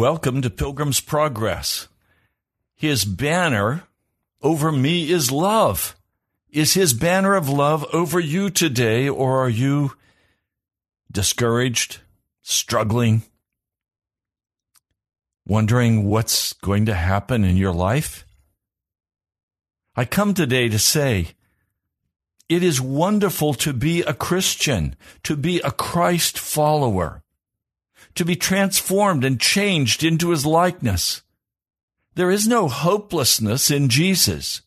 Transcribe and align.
Welcome 0.00 0.40
to 0.40 0.48
Pilgrim's 0.48 0.98
Progress. 0.98 1.86
His 2.74 3.04
banner 3.04 3.82
over 4.40 4.72
me 4.72 5.10
is 5.10 5.30
love. 5.30 5.94
Is 6.48 6.72
his 6.72 6.94
banner 6.94 7.34
of 7.34 7.50
love 7.50 7.84
over 7.92 8.18
you 8.18 8.48
today, 8.48 9.10
or 9.10 9.44
are 9.44 9.50
you 9.50 9.92
discouraged? 11.12 12.00
struggling, 12.40 13.24
wondering 15.46 16.06
what's 16.06 16.54
going 16.54 16.86
to 16.86 16.94
happen 16.94 17.44
in 17.44 17.58
your 17.58 17.74
life? 17.74 18.24
I 19.94 20.06
come 20.06 20.32
today 20.32 20.70
to 20.70 20.78
say, 20.78 21.32
it 22.48 22.62
is 22.62 22.80
wonderful 22.80 23.52
to 23.52 23.74
be 23.74 24.00
a 24.00 24.14
Christian, 24.14 24.96
to 25.24 25.36
be 25.36 25.60
a 25.60 25.70
Christ 25.70 26.38
follower, 26.38 27.22
to 28.14 28.24
be 28.24 28.36
transformed 28.36 29.24
and 29.24 29.40
changed 29.40 30.02
into 30.04 30.30
his 30.30 30.44
likeness. 30.44 31.22
There 32.14 32.30
is 32.30 32.48
no 32.48 32.68
hopelessness 32.68 33.70
in 33.70 33.88
Jesus. 33.88 34.62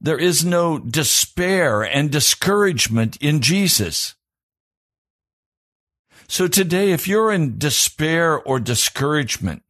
There 0.00 0.18
is 0.18 0.44
no 0.44 0.78
despair 0.78 1.82
and 1.82 2.10
discouragement 2.10 3.16
in 3.20 3.40
Jesus. 3.40 4.14
So 6.28 6.48
today, 6.48 6.92
if 6.92 7.06
you're 7.06 7.32
in 7.32 7.58
despair 7.58 8.40
or 8.40 8.58
discouragement, 8.58 9.62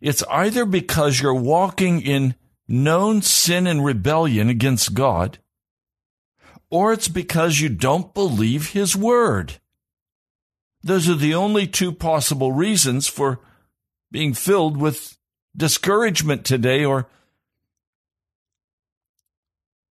it's 0.00 0.22
either 0.24 0.64
because 0.64 1.20
you're 1.20 1.34
walking 1.34 2.00
in 2.00 2.34
known 2.66 3.22
sin 3.22 3.66
and 3.66 3.84
rebellion 3.84 4.48
against 4.48 4.94
God, 4.94 5.38
or 6.70 6.92
it's 6.92 7.08
because 7.08 7.60
you 7.60 7.68
don't 7.68 8.12
believe 8.14 8.72
His 8.72 8.94
Word. 8.94 9.54
Those 10.82 11.08
are 11.08 11.14
the 11.14 11.34
only 11.34 11.66
two 11.66 11.92
possible 11.92 12.52
reasons 12.52 13.08
for 13.08 13.40
being 14.10 14.32
filled 14.34 14.76
with 14.76 15.16
discouragement 15.56 16.44
today 16.44 16.84
or 16.84 17.08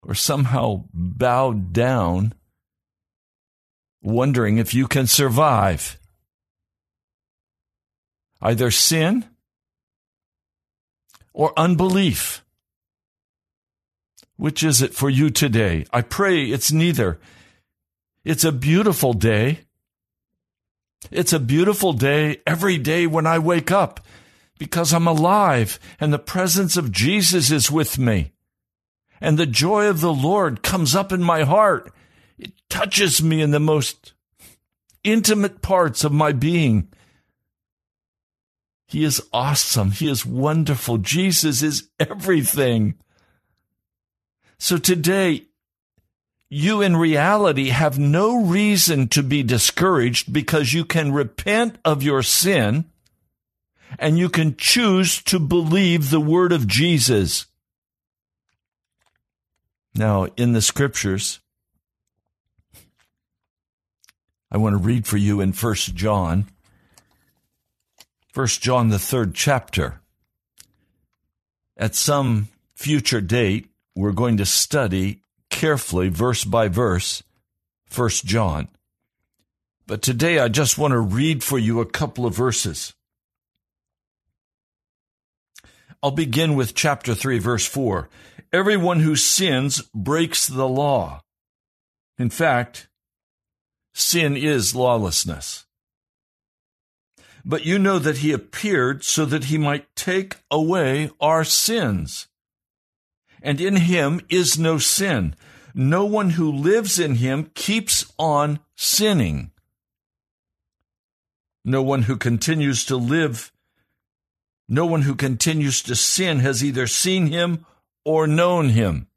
or 0.04 0.14
somehow 0.16 0.86
bowed 0.94 1.74
down 1.74 2.34
wondering 4.02 4.58
if 4.58 4.74
you 4.74 4.88
can 4.88 5.06
survive. 5.06 6.00
Either 8.42 8.72
sin 8.72 9.26
or 11.34 11.52
unbelief. 11.58 12.44
Which 14.38 14.64
is 14.64 14.82
it 14.82 14.94
for 14.94 15.10
you 15.10 15.30
today? 15.30 15.86
I 15.92 16.04
pray 16.04 16.46
it's 16.46 16.72
neither. 16.72 17.20
It's 18.24 18.44
a 18.44 18.52
beautiful 18.52 19.14
day. 19.14 19.62
It's 21.12 21.34
a 21.34 21.40
beautiful 21.40 21.94
day 21.94 22.42
every 22.46 22.78
day 22.78 23.08
when 23.08 23.28
I 23.28 23.40
wake 23.40 23.72
up 23.72 24.00
because 24.58 24.94
I'm 24.94 25.08
alive 25.08 25.80
and 26.00 26.12
the 26.12 26.20
presence 26.20 26.78
of 26.78 26.92
Jesus 26.92 27.52
is 27.52 27.72
with 27.72 27.98
me. 27.98 28.34
And 29.22 29.38
the 29.38 29.46
joy 29.46 29.88
of 29.88 30.02
the 30.02 30.14
Lord 30.14 30.64
comes 30.64 30.96
up 30.96 31.12
in 31.12 31.24
my 31.24 31.44
heart 31.44 31.92
it 32.38 32.54
touches 32.70 33.22
me 33.22 33.42
in 33.42 33.52
the 33.52 33.60
most 33.60 34.14
intimate 35.04 35.62
parts 35.62 36.04
of 36.04 36.12
my 36.12 36.32
being. 36.32 36.90
He 38.88 39.04
is 39.04 39.22
awesome. 39.34 39.92
He 39.92 40.10
is 40.10 40.26
wonderful. 40.26 41.00
Jesus 41.00 41.62
is 41.62 41.90
everything. 42.00 42.96
So 44.60 44.78
today, 44.78 45.46
you 46.50 46.82
in 46.82 46.96
reality 46.96 47.70
have 47.70 48.00
no 48.00 48.46
reason 48.46 49.08
to 49.10 49.22
be 49.22 49.44
discouraged 49.44 50.32
because 50.32 50.74
you 50.74 50.86
can 50.86 51.12
repent 51.12 51.78
of 51.84 52.04
your 52.04 52.24
sin 52.24 52.86
and 54.00 54.18
you 54.18 54.30
can 54.30 54.56
choose 54.56 55.22
to 55.24 55.40
believe 55.40 56.10
the 56.10 56.20
word 56.20 56.52
of 56.52 56.68
Jesus. 56.68 57.46
Now, 59.94 60.28
in 60.38 60.54
the 60.54 60.62
scriptures, 60.62 61.40
I 64.52 64.58
want 64.58 64.74
to 64.74 64.78
read 64.78 65.06
for 65.06 65.18
you 65.18 65.42
in 65.42 65.52
First 65.52 65.96
John. 65.96 66.48
First 68.32 68.62
John, 68.62 68.90
the 68.90 69.00
third 69.00 69.34
chapter. 69.34 70.00
At 71.76 71.96
some 71.96 72.48
future 72.76 73.22
date, 73.22 73.70
we're 73.96 74.12
going 74.12 74.38
to 74.38 74.46
study 74.46 75.22
carefully, 75.58 76.08
verse 76.08 76.44
by 76.44 76.68
verse, 76.68 77.24
First 77.88 78.26
John. 78.26 78.68
But 79.88 80.04
today 80.04 80.38
I 80.38 80.50
just 80.50 80.78
want 80.78 80.92
to 80.92 81.00
read 81.00 81.44
for 81.44 81.58
you 81.58 81.82
a 81.82 81.86
couple 81.86 82.28
of 82.28 82.36
verses. 82.36 82.94
I'll 86.04 86.12
begin 86.12 86.56
with 86.56 86.76
chapter 86.76 87.16
3, 87.16 87.40
verse 87.40 87.66
4. 87.66 88.08
Everyone 88.54 89.00
who 89.00 89.16
sins 89.16 89.82
breaks 89.96 90.46
the 90.46 90.68
law. 90.68 91.22
In 92.20 92.30
fact, 92.30 92.88
sin 93.96 94.38
is 94.38 94.76
lawlessness. 94.76 95.66
But 97.44 97.66
you 97.66 97.80
know 97.80 97.98
that 97.98 98.18
he 98.18 98.32
appeared 98.32 99.04
so 99.04 99.26
that 99.26 99.46
he 99.46 99.58
might 99.58 99.88
take 99.96 100.36
away 100.52 101.10
our 101.20 101.44
sins. 101.44 102.28
And 103.42 103.62
in 103.62 103.76
him 103.76 104.22
is 104.30 104.58
no 104.58 104.78
sin. 104.78 105.36
No 105.74 106.06
one 106.06 106.32
who 106.32 106.52
lives 106.52 107.00
in 107.00 107.16
him 107.16 107.52
keeps 107.54 108.12
on 108.18 108.60
sinning. 108.76 109.52
No 111.64 111.84
one 111.84 112.04
who 112.04 112.16
continues 112.16 112.86
to 112.86 112.96
live, 112.96 113.52
no 114.70 114.86
one 114.86 115.04
who 115.04 115.16
continues 115.16 115.82
to 115.84 115.96
sin 115.96 116.40
has 116.40 116.64
either 116.64 116.88
seen 116.88 117.28
him 117.28 117.66
or 118.04 118.28
known 118.28 118.70
him. 118.70 119.08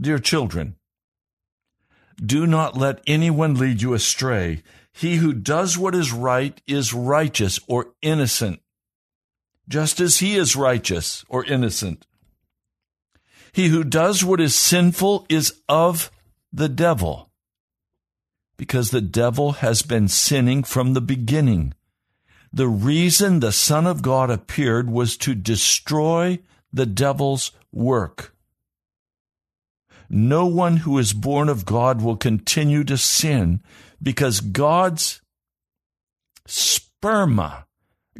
Dear 0.00 0.18
children, 0.18 0.76
do 2.24 2.46
not 2.46 2.76
let 2.76 3.00
anyone 3.06 3.54
lead 3.54 3.82
you 3.82 3.94
astray. 3.94 4.62
He 4.92 5.16
who 5.16 5.32
does 5.32 5.78
what 5.78 5.94
is 5.94 6.12
right 6.12 6.60
is 6.66 6.94
righteous 6.94 7.60
or 7.66 7.94
innocent, 8.00 8.60
just 9.68 10.00
as 10.00 10.18
he 10.18 10.36
is 10.36 10.56
righteous 10.56 11.24
or 11.28 11.44
innocent. 11.44 12.06
He 13.52 13.68
who 13.68 13.84
does 13.84 14.24
what 14.24 14.40
is 14.40 14.54
sinful 14.54 15.26
is 15.28 15.60
of 15.68 16.10
the 16.52 16.68
devil, 16.68 17.30
because 18.56 18.90
the 18.90 19.02
devil 19.02 19.52
has 19.52 19.82
been 19.82 20.08
sinning 20.08 20.64
from 20.64 20.94
the 20.94 21.00
beginning. 21.00 21.74
The 22.52 22.68
reason 22.68 23.40
the 23.40 23.52
Son 23.52 23.86
of 23.86 24.02
God 24.02 24.30
appeared 24.30 24.90
was 24.90 25.16
to 25.18 25.34
destroy 25.34 26.38
the 26.72 26.86
devil's 26.86 27.52
work. 27.72 28.34
No 30.08 30.46
one 30.46 30.78
who 30.78 30.98
is 30.98 31.14
born 31.14 31.48
of 31.48 31.64
God 31.64 32.02
will 32.02 32.16
continue 32.16 32.84
to 32.84 32.98
sin 32.98 33.62
because 34.02 34.40
God's 34.40 35.22
sperma, 36.46 37.64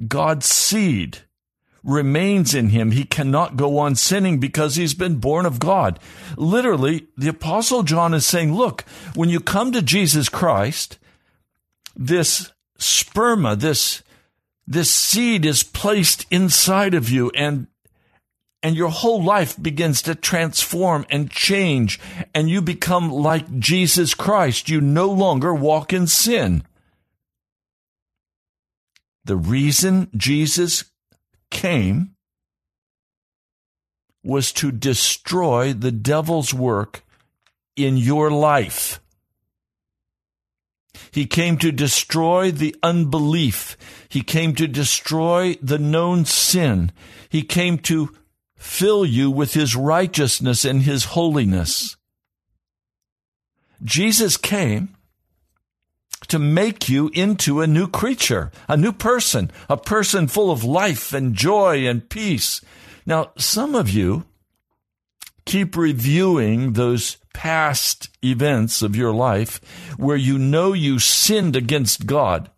God's 0.08 0.46
seed, 0.46 1.18
remains 1.84 2.54
in 2.54 2.68
him. 2.68 2.92
He 2.92 3.04
cannot 3.04 3.56
go 3.56 3.78
on 3.78 3.96
sinning 3.96 4.38
because 4.38 4.76
he's 4.76 4.94
been 4.94 5.16
born 5.16 5.46
of 5.46 5.58
God. 5.58 5.98
Literally, 6.36 7.08
the 7.16 7.28
Apostle 7.28 7.82
John 7.82 8.14
is 8.14 8.26
saying, 8.26 8.54
look, 8.54 8.82
when 9.14 9.28
you 9.28 9.40
come 9.40 9.72
to 9.72 9.82
Jesus 9.82 10.28
Christ, 10.28 10.98
this 11.96 12.52
sperma, 12.78 13.58
this, 13.58 14.02
this 14.66 14.92
seed 14.92 15.44
is 15.44 15.62
placed 15.62 16.26
inside 16.30 16.94
of 16.94 17.10
you 17.10 17.30
and 17.34 17.66
and 18.62 18.76
your 18.76 18.90
whole 18.90 19.22
life 19.22 19.60
begins 19.60 20.02
to 20.02 20.14
transform 20.14 21.04
and 21.10 21.30
change, 21.30 21.98
and 22.32 22.48
you 22.48 22.62
become 22.62 23.10
like 23.10 23.58
Jesus 23.58 24.14
Christ. 24.14 24.68
You 24.68 24.80
no 24.80 25.08
longer 25.08 25.52
walk 25.52 25.92
in 25.92 26.06
sin. 26.06 26.62
The 29.24 29.36
reason 29.36 30.10
Jesus 30.16 30.84
came 31.52 32.16
was 34.24 34.50
to 34.52 34.72
destroy 34.72 35.72
the 35.72 35.92
devil's 35.92 36.52
work 36.52 37.04
in 37.76 37.96
your 37.96 38.30
life. 38.30 39.00
He 41.10 41.26
came 41.26 41.58
to 41.58 41.70
destroy 41.70 42.50
the 42.50 42.74
unbelief. 42.82 43.76
He 44.08 44.22
came 44.22 44.54
to 44.54 44.66
destroy 44.66 45.56
the 45.62 45.78
known 45.78 46.24
sin. 46.24 46.90
He 47.28 47.42
came 47.42 47.78
to 47.78 48.14
fill 48.56 49.04
you 49.04 49.30
with 49.30 49.54
His 49.54 49.76
righteousness 49.76 50.64
and 50.64 50.82
His 50.82 51.04
holiness. 51.04 51.96
Jesus 53.82 54.36
came 54.36 54.94
to 56.32 56.38
make 56.38 56.88
you 56.88 57.10
into 57.12 57.60
a 57.60 57.66
new 57.66 57.86
creature, 57.86 58.50
a 58.66 58.74
new 58.74 58.90
person, 58.90 59.50
a 59.68 59.76
person 59.76 60.26
full 60.26 60.50
of 60.50 60.64
life 60.64 61.12
and 61.12 61.34
joy 61.34 61.86
and 61.86 62.08
peace. 62.08 62.62
Now, 63.04 63.32
some 63.36 63.74
of 63.74 63.90
you 63.90 64.24
keep 65.44 65.76
reviewing 65.76 66.72
those 66.72 67.18
past 67.34 68.08
events 68.24 68.80
of 68.80 68.96
your 68.96 69.12
life 69.12 69.60
where 69.98 70.16
you 70.16 70.38
know 70.38 70.72
you 70.72 70.98
sinned 70.98 71.54
against 71.54 72.06
God. 72.06 72.50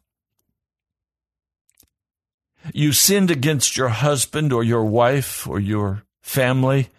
You 2.72 2.92
sinned 2.92 3.32
against 3.32 3.76
your 3.76 3.88
husband 3.88 4.52
or 4.52 4.62
your 4.62 4.84
wife 4.84 5.48
or 5.48 5.58
your 5.58 6.04
family. 6.22 6.90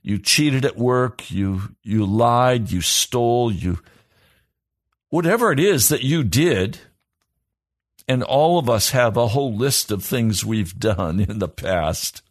You 0.00 0.18
cheated 0.18 0.64
at 0.64 0.78
work. 0.78 1.28
You, 1.28 1.74
you 1.82 2.06
lied. 2.06 2.70
You 2.70 2.82
stole. 2.82 3.50
You, 3.50 3.80
whatever 5.10 5.52
it 5.52 5.60
is 5.60 5.88
that 5.88 6.02
you 6.02 6.24
did. 6.24 6.78
And 8.08 8.22
all 8.22 8.58
of 8.58 8.68
us 8.68 8.90
have 8.90 9.16
a 9.16 9.28
whole 9.28 9.54
list 9.54 9.92
of 9.92 10.02
things 10.02 10.44
we've 10.44 10.78
done 10.78 11.20
in 11.20 11.38
the 11.38 11.48
past. 11.48 12.22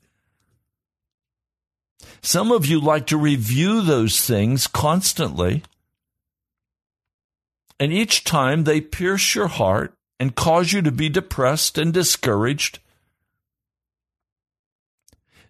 Some 2.21 2.51
of 2.51 2.65
you 2.65 2.81
like 2.81 3.07
to 3.07 3.17
review 3.17 3.81
those 3.81 4.25
things 4.25 4.67
constantly. 4.67 5.63
And 7.79 7.93
each 7.93 8.25
time 8.25 8.63
they 8.63 8.81
pierce 8.81 9.35
your 9.35 9.47
heart 9.47 9.93
and 10.19 10.35
cause 10.35 10.73
you 10.73 10.81
to 10.81 10.91
be 10.91 11.07
depressed 11.07 11.77
and 11.77 11.93
discouraged. 11.93 12.79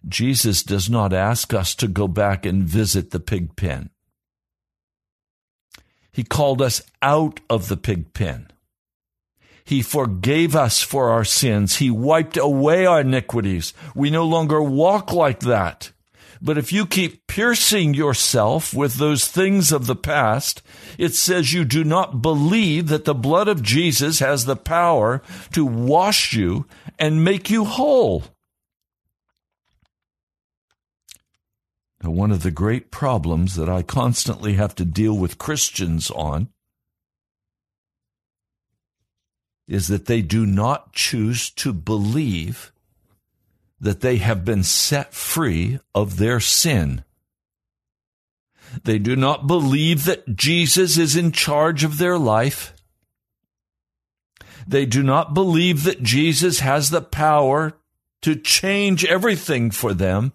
Jesus 0.08 0.62
does 0.62 0.88
not 0.88 1.12
ask 1.12 1.52
us 1.52 1.74
to 1.74 1.88
go 1.88 2.06
back 2.06 2.46
and 2.46 2.62
visit 2.62 3.10
the 3.10 3.20
pig 3.20 3.56
pen. 3.56 3.90
He 6.20 6.24
called 6.24 6.60
us 6.60 6.82
out 7.00 7.40
of 7.48 7.68
the 7.68 7.78
pig 7.78 8.12
pen. 8.12 8.48
He 9.64 9.80
forgave 9.80 10.54
us 10.54 10.82
for 10.82 11.08
our 11.08 11.24
sins. 11.24 11.76
He 11.76 11.90
wiped 11.90 12.36
away 12.36 12.84
our 12.84 13.00
iniquities. 13.00 13.72
We 13.94 14.10
no 14.10 14.26
longer 14.26 14.60
walk 14.60 15.14
like 15.14 15.40
that. 15.40 15.92
But 16.42 16.58
if 16.58 16.74
you 16.74 16.84
keep 16.84 17.26
piercing 17.26 17.94
yourself 17.94 18.74
with 18.74 18.96
those 18.96 19.28
things 19.28 19.72
of 19.72 19.86
the 19.86 19.96
past, 19.96 20.60
it 20.98 21.14
says 21.14 21.54
you 21.54 21.64
do 21.64 21.84
not 21.84 22.20
believe 22.20 22.88
that 22.88 23.06
the 23.06 23.14
blood 23.14 23.48
of 23.48 23.62
Jesus 23.62 24.18
has 24.18 24.44
the 24.44 24.56
power 24.56 25.22
to 25.54 25.64
wash 25.64 26.34
you 26.34 26.66
and 26.98 27.24
make 27.24 27.48
you 27.48 27.64
whole. 27.64 28.24
Now, 32.02 32.10
one 32.10 32.30
of 32.30 32.42
the 32.42 32.50
great 32.50 32.90
problems 32.90 33.56
that 33.56 33.68
I 33.68 33.82
constantly 33.82 34.54
have 34.54 34.74
to 34.76 34.84
deal 34.84 35.16
with 35.16 35.38
Christians 35.38 36.10
on 36.10 36.48
is 39.68 39.88
that 39.88 40.06
they 40.06 40.22
do 40.22 40.46
not 40.46 40.92
choose 40.92 41.50
to 41.50 41.72
believe 41.72 42.72
that 43.80 44.00
they 44.00 44.16
have 44.16 44.44
been 44.44 44.62
set 44.62 45.14
free 45.14 45.78
of 45.94 46.16
their 46.16 46.40
sin. 46.40 47.04
They 48.84 48.98
do 48.98 49.16
not 49.16 49.46
believe 49.46 50.04
that 50.04 50.36
Jesus 50.36 50.98
is 50.98 51.16
in 51.16 51.32
charge 51.32 51.84
of 51.84 51.98
their 51.98 52.18
life. 52.18 52.74
They 54.66 54.86
do 54.86 55.02
not 55.02 55.34
believe 55.34 55.84
that 55.84 56.02
Jesus 56.02 56.60
has 56.60 56.90
the 56.90 57.00
power 57.00 57.74
to 58.22 58.36
change 58.36 59.04
everything 59.04 59.70
for 59.70 59.94
them. 59.94 60.32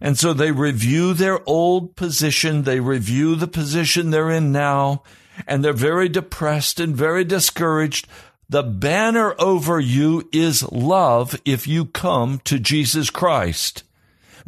And 0.00 0.18
so 0.18 0.32
they 0.32 0.52
review 0.52 1.14
their 1.14 1.40
old 1.48 1.96
position. 1.96 2.62
They 2.62 2.80
review 2.80 3.34
the 3.36 3.48
position 3.48 4.10
they're 4.10 4.30
in 4.30 4.52
now, 4.52 5.02
and 5.46 5.64
they're 5.64 5.72
very 5.72 6.08
depressed 6.08 6.80
and 6.80 6.96
very 6.96 7.24
discouraged 7.24 8.06
the 8.50 8.62
banner 8.62 9.34
over 9.38 9.78
you 9.78 10.26
is 10.32 10.62
love 10.72 11.38
if 11.44 11.66
you 11.66 11.84
come 11.84 12.40
to 12.44 12.58
Jesus 12.58 13.10
Christ. 13.10 13.82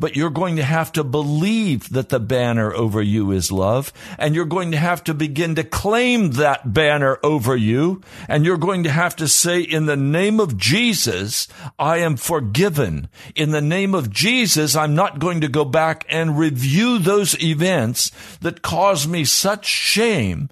But 0.00 0.16
you're 0.16 0.30
going 0.30 0.56
to 0.56 0.64
have 0.64 0.92
to 0.92 1.04
believe 1.04 1.90
that 1.90 2.08
the 2.08 2.18
banner 2.18 2.72
over 2.74 3.02
you 3.02 3.30
is 3.32 3.52
love, 3.52 3.92
and 4.18 4.34
you're 4.34 4.46
going 4.46 4.70
to 4.70 4.78
have 4.78 5.04
to 5.04 5.12
begin 5.12 5.56
to 5.56 5.62
claim 5.62 6.30
that 6.32 6.72
banner 6.72 7.18
over 7.22 7.54
you, 7.54 8.00
and 8.26 8.46
you're 8.46 8.56
going 8.56 8.82
to 8.84 8.90
have 8.90 9.14
to 9.16 9.28
say, 9.28 9.60
in 9.60 9.84
the 9.84 9.98
name 9.98 10.40
of 10.40 10.56
Jesus, 10.56 11.48
I 11.78 11.98
am 11.98 12.16
forgiven. 12.16 13.10
In 13.36 13.50
the 13.50 13.60
name 13.60 13.94
of 13.94 14.08
Jesus, 14.10 14.74
I'm 14.74 14.94
not 14.94 15.18
going 15.18 15.42
to 15.42 15.48
go 15.48 15.66
back 15.66 16.06
and 16.08 16.38
review 16.38 16.98
those 16.98 17.38
events 17.42 18.10
that 18.40 18.62
caused 18.62 19.06
me 19.06 19.26
such 19.26 19.66
shame 19.66 20.48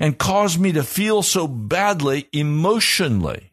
and 0.00 0.18
caused 0.18 0.58
me 0.58 0.72
to 0.72 0.82
feel 0.82 1.22
so 1.22 1.46
badly 1.46 2.28
emotionally. 2.32 3.52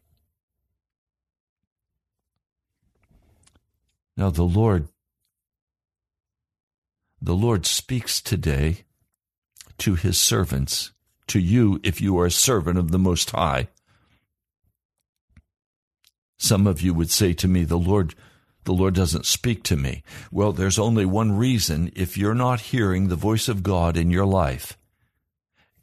Now, 4.18 4.32
the 4.32 4.44
Lord, 4.44 4.88
the 7.26 7.36
Lord 7.36 7.66
speaks 7.66 8.22
today 8.22 8.86
to 9.80 9.96
his 9.96 10.22
servants, 10.22 10.92
to 11.26 11.40
you 11.40 11.80
if 11.84 12.00
you 12.00 12.20
are 12.20 12.28
a 12.28 12.32
servant 12.32 12.78
of 12.78 12.92
the 12.92 13.00
Most 13.00 13.32
High. 13.32 13.70
Some 16.38 16.68
of 16.68 16.82
you 16.82 16.94
would 16.94 17.10
say 17.10 17.34
to 17.34 17.48
me, 17.48 17.64
the 17.64 17.80
Lord, 17.80 18.14
the 18.66 18.74
Lord 18.74 18.94
doesn't 18.94 19.26
speak 19.26 19.64
to 19.64 19.76
me. 19.76 20.04
Well, 20.32 20.52
there's 20.52 20.78
only 20.78 21.04
one 21.04 21.36
reason 21.36 21.92
if 21.96 22.16
you're 22.16 22.36
not 22.36 22.62
hearing 22.62 23.08
the 23.08 23.16
voice 23.16 23.48
of 23.48 23.64
God 23.64 23.98
in 23.98 24.12
your 24.12 24.26
life 24.26 24.78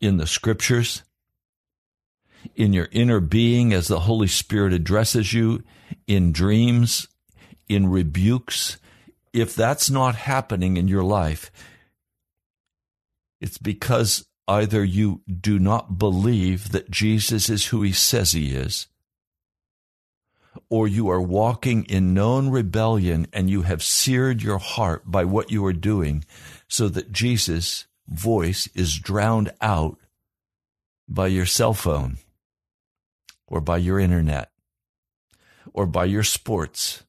in 0.01 0.19
the 0.19 0.27
scriptures, 0.27 1.03
in 2.55 2.73
your 2.73 2.89
inner 2.93 3.21
being 3.21 3.73
as 3.73 3.89
the 3.89 4.01
Holy 4.01 4.27
Spirit 4.27 4.73
addresses 4.73 5.33
you, 5.33 5.63
in 6.07 6.33
dreams, 6.33 7.09
in 7.69 7.89
rebukes, 7.89 8.79
if 9.33 9.55
that's 9.55 9.91
not 9.91 10.15
happening 10.15 10.77
in 10.77 10.89
your 10.89 11.05
life, 11.05 11.51
it's 13.41 13.59
because 13.59 14.27
either 14.47 14.85
you 14.85 15.23
do 15.27 15.59
not 15.59 15.99
believe 15.99 16.73
that 16.73 16.91
Jesus 16.91 17.49
is 17.49 17.67
who 17.67 17.83
he 17.83 17.93
says 17.93 18.33
he 18.33 18.55
is, 18.55 18.89
or 20.69 20.87
you 20.87 21.09
are 21.09 21.21
walking 21.21 21.85
in 21.85 22.15
known 22.15 22.51
rebellion 22.51 23.27
and 23.33 23.49
you 23.49 23.63
have 23.63 23.83
seared 23.83 24.43
your 24.43 24.59
heart 24.59 25.11
by 25.11 25.25
what 25.25 25.51
you 25.51 25.65
are 25.65 25.73
doing 25.73 26.25
so 26.69 26.89
that 26.89 27.13
Jesus 27.13 27.87
voice 28.09 28.69
is 28.75 28.99
drowned 28.99 29.51
out 29.61 29.99
by 31.09 31.27
your 31.27 31.47
cell 31.47 31.75
phone 31.75 32.19
or 33.47 33.61
by 33.61 33.79
your 33.79 33.99
internet 33.99 34.51
or 35.73 35.87
by 35.87 36.05
your 36.05 36.23
sports. 36.23 37.05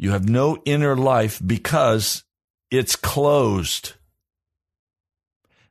You 0.00 0.12
have 0.12 0.28
no 0.28 0.62
inner 0.64 0.96
life 0.96 1.42
because 1.44 2.22
it's 2.70 2.94
closed. 2.94 3.94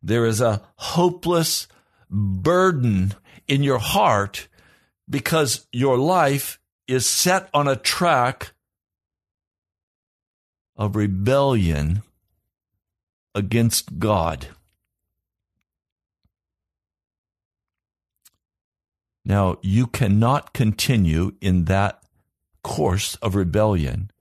There 0.03 0.25
is 0.25 0.41
a 0.41 0.61
hopeless 0.75 1.69
burden 2.09 3.15
in 3.47 3.63
your 3.63 3.79
heart 3.79 4.49
because 5.09 5.65
your 5.71 5.97
life 5.97 6.59
is 6.89 7.05
set 7.05 7.49
on 7.53 7.69
a 7.69 7.77
track 7.77 8.51
of 10.75 10.97
rebellion 10.97 12.03
against 13.33 13.97
God. 13.97 14.49
Now, 19.23 19.57
you 19.61 19.87
cannot 19.87 20.53
continue 20.53 21.35
in 21.39 21.65
that 21.65 22.03
course 22.61 23.15
of 23.15 23.35
rebellion 23.35 24.11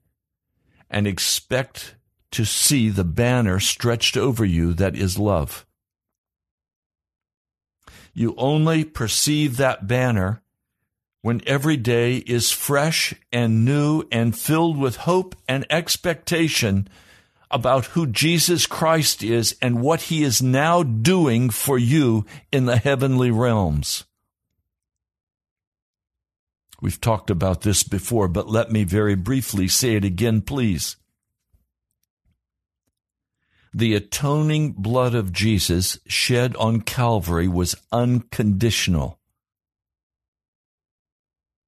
and 0.89 1.07
expect 1.07 1.95
to 2.31 2.45
see 2.45 2.89
the 2.89 3.03
banner 3.03 3.59
stretched 3.59 4.17
over 4.17 4.45
you 4.45 4.73
that 4.73 4.95
is 4.95 5.17
love. 5.17 5.65
You 8.13 8.33
only 8.37 8.83
perceive 8.83 9.57
that 9.57 9.87
banner 9.87 10.41
when 11.21 11.41
every 11.45 11.77
day 11.77 12.17
is 12.17 12.51
fresh 12.51 13.13
and 13.31 13.63
new 13.63 14.03
and 14.11 14.35
filled 14.35 14.77
with 14.77 14.97
hope 14.97 15.35
and 15.47 15.65
expectation 15.69 16.87
about 17.51 17.85
who 17.85 18.07
Jesus 18.07 18.65
Christ 18.65 19.23
is 19.23 19.55
and 19.61 19.81
what 19.81 20.01
he 20.01 20.23
is 20.23 20.41
now 20.41 20.83
doing 20.83 21.49
for 21.49 21.77
you 21.77 22.25
in 22.51 22.65
the 22.65 22.77
heavenly 22.77 23.31
realms. 23.31 24.05
We've 26.81 27.01
talked 27.01 27.29
about 27.29 27.61
this 27.61 27.83
before, 27.83 28.27
but 28.27 28.49
let 28.49 28.71
me 28.71 28.83
very 28.83 29.15
briefly 29.15 29.67
say 29.67 29.95
it 29.95 30.05
again, 30.05 30.41
please. 30.41 30.95
The 33.73 33.95
atoning 33.95 34.73
blood 34.73 35.15
of 35.15 35.33
Jesus 35.33 35.99
shed 36.07 36.55
on 36.55 36.81
Calvary 36.81 37.47
was 37.47 37.75
unconditional. 37.91 39.19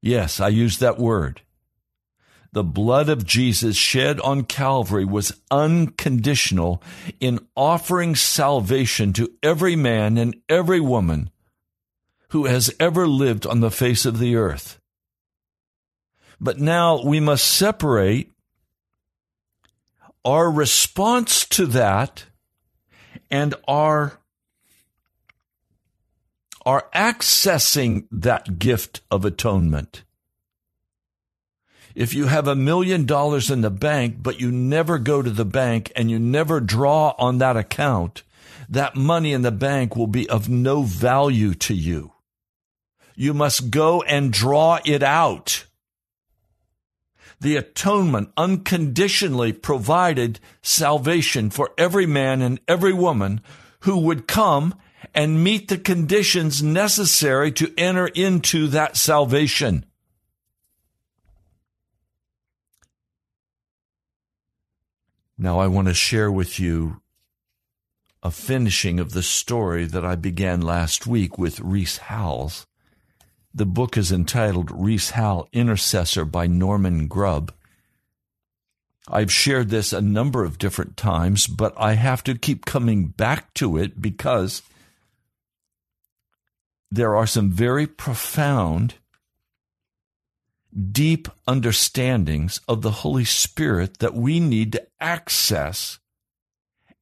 Yes, 0.01 0.39
I 0.39 0.47
use 0.47 0.79
that 0.79 0.97
word. 0.97 1.41
The 2.51 2.63
blood 2.63 3.09
of 3.09 3.25
Jesus 3.25 3.75
shed 3.75 4.19
on 4.21 4.43
Calvary 4.43 5.05
was 5.05 5.39
unconditional 5.51 6.81
in 7.19 7.45
offering 7.55 8.15
salvation 8.15 9.13
to 9.13 9.31
every 9.43 9.75
man 9.75 10.17
and 10.17 10.35
every 10.47 10.79
woman 10.79 11.29
who 12.29 12.45
has 12.45 12.73
ever 12.79 13.07
lived 13.07 13.45
on 13.45 13.59
the 13.59 13.71
face 13.71 14.05
of 14.05 14.17
the 14.17 14.35
earth. 14.35 14.79
But 16.39 16.59
now 16.59 17.03
we 17.03 17.19
must 17.19 17.45
separate 17.45 18.31
our 20.23 20.49
response 20.49 21.45
to 21.47 21.65
that 21.67 22.25
and 23.31 23.55
our 23.67 24.19
are 26.65 26.89
accessing 26.93 28.05
that 28.11 28.59
gift 28.59 29.01
of 29.09 29.25
atonement. 29.25 30.03
If 31.95 32.13
you 32.13 32.27
have 32.27 32.47
a 32.47 32.55
million 32.55 33.05
dollars 33.05 33.49
in 33.49 33.61
the 33.61 33.71
bank, 33.71 34.17
but 34.21 34.39
you 34.39 34.51
never 34.51 34.99
go 34.99 35.21
to 35.21 35.29
the 35.29 35.45
bank 35.45 35.91
and 35.95 36.11
you 36.11 36.19
never 36.19 36.59
draw 36.59 37.15
on 37.17 37.39
that 37.39 37.57
account, 37.57 38.23
that 38.69 38.95
money 38.95 39.33
in 39.33 39.41
the 39.41 39.51
bank 39.51 39.95
will 39.95 40.07
be 40.07 40.29
of 40.29 40.47
no 40.47 40.83
value 40.83 41.55
to 41.55 41.73
you. 41.73 42.13
You 43.15 43.33
must 43.33 43.71
go 43.71 44.03
and 44.03 44.31
draw 44.31 44.79
it 44.85 45.01
out. 45.01 45.65
The 47.41 47.55
atonement 47.55 48.31
unconditionally 48.35 49.53
provided 49.53 50.39
salvation 50.61 51.49
for 51.49 51.71
every 51.77 52.05
man 52.05 52.41
and 52.41 52.59
every 52.67 52.93
woman 52.93 53.41
who 53.81 53.99
would 53.99 54.27
come 54.27 54.75
and 55.13 55.43
meet 55.43 55.69
the 55.69 55.77
conditions 55.77 56.61
necessary 56.61 57.51
to 57.53 57.73
enter 57.77 58.07
into 58.07 58.67
that 58.67 58.97
salvation. 58.97 59.85
Now, 65.37 65.59
I 65.59 65.67
want 65.67 65.87
to 65.87 65.93
share 65.93 66.29
with 66.29 66.59
you 66.59 67.01
a 68.21 68.29
finishing 68.29 68.99
of 68.99 69.13
the 69.13 69.23
story 69.23 69.85
that 69.85 70.03
I 70.03 70.15
began 70.15 70.59
last 70.59 71.07
week 71.07 71.37
with 71.37 71.61
Rees 71.61 71.97
Howells. 71.97 72.67
The 73.53 73.65
book 73.65 73.97
is 73.97 74.11
entitled 74.11 74.69
Rees 74.71 75.11
Howells 75.11 75.49
Intercessor 75.51 76.23
by 76.25 76.45
Norman 76.45 77.07
Grubb. 77.07 77.51
I've 79.07 79.31
shared 79.31 79.69
this 79.69 79.91
a 79.91 80.01
number 80.01 80.43
of 80.43 80.59
different 80.59 80.95
times, 80.95 81.47
but 81.47 81.73
I 81.75 81.93
have 81.93 82.23
to 82.25 82.37
keep 82.37 82.65
coming 82.65 83.07
back 83.07 83.53
to 83.55 83.75
it 83.75 83.99
because 83.99 84.61
there 86.91 87.15
are 87.15 87.25
some 87.25 87.51
very 87.51 87.87
profound, 87.87 88.95
deep 90.91 91.27
understandings 91.47 92.61
of 92.67 92.83
the 92.83 92.91
Holy 92.91 93.25
Spirit 93.25 93.97
that 93.97 94.13
we 94.13 94.39
need 94.39 94.73
to 94.73 94.87
access 94.99 95.97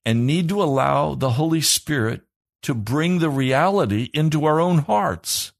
and 0.05 0.25
need 0.25 0.47
to 0.47 0.63
allow 0.63 1.13
the 1.13 1.31
Holy 1.31 1.61
Spirit 1.61 2.21
to 2.61 2.73
bring 2.73 3.19
the 3.19 3.29
reality 3.29 4.09
into 4.13 4.45
our 4.45 4.61
own 4.61 4.79
hearts. 4.79 5.51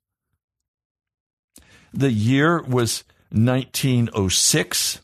The 1.98 2.12
year 2.12 2.62
was 2.62 3.04
1906. 3.32 5.02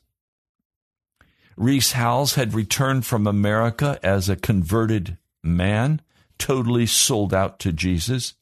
Rees 1.57 1.91
Howells 1.91 2.35
had 2.35 2.53
returned 2.53 3.05
from 3.05 3.27
America 3.27 4.00
as 4.03 4.29
a 4.29 4.35
converted 4.35 5.17
man, 5.43 6.01
totally 6.38 6.85
sold 6.85 7.33
out 7.33 7.59
to 7.59 7.73
Jesus. 7.73 8.35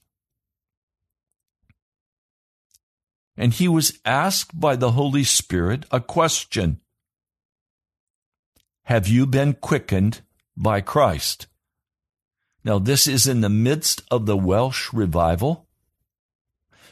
and 3.42 3.54
he 3.54 3.68
was 3.68 3.98
asked 4.06 4.60
by 4.60 4.76
the 4.76 4.92
Holy 4.92 5.24
Spirit 5.24 5.86
a 5.90 6.00
question 6.00 6.80
Have 8.84 9.08
you 9.08 9.26
been 9.26 9.54
quickened 9.54 10.22
by 10.56 10.82
Christ? 10.82 11.48
Now, 12.64 12.78
this 12.78 13.08
is 13.08 13.26
in 13.26 13.42
the 13.42 13.50
midst 13.50 14.04
of 14.12 14.28
the 14.28 14.38
Welsh 14.38 14.94
revival. 14.94 15.68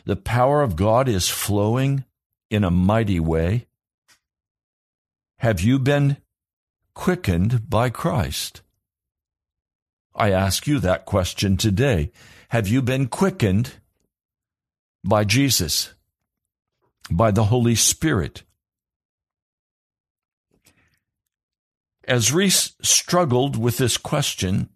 The 0.10 0.16
power 0.16 0.64
of 0.64 0.76
God 0.76 1.08
is 1.08 1.30
flowing 1.30 2.04
in 2.50 2.64
a 2.64 2.72
mighty 2.72 3.20
way. 3.20 3.68
Have 5.38 5.62
you 5.62 5.78
been 5.78 6.18
quickened 6.96 7.70
by 7.70 7.92
Christ? 7.92 8.64
I 10.16 10.32
ask 10.32 10.66
you 10.66 10.80
that 10.80 11.06
question 11.06 11.58
today. 11.58 12.12
Have 12.48 12.68
you 12.68 12.82
been 12.82 13.06
quickened 13.06 13.74
by 15.04 15.26
Jesus? 15.26 15.94
by 17.12 17.30
the 17.30 17.44
Holy 17.44 17.76
Spirit. 17.76 18.42
As 22.08 22.34
Rees 22.34 22.74
struggled 22.82 23.58
with 23.58 23.78
this 23.78 23.98
question, 23.98 24.70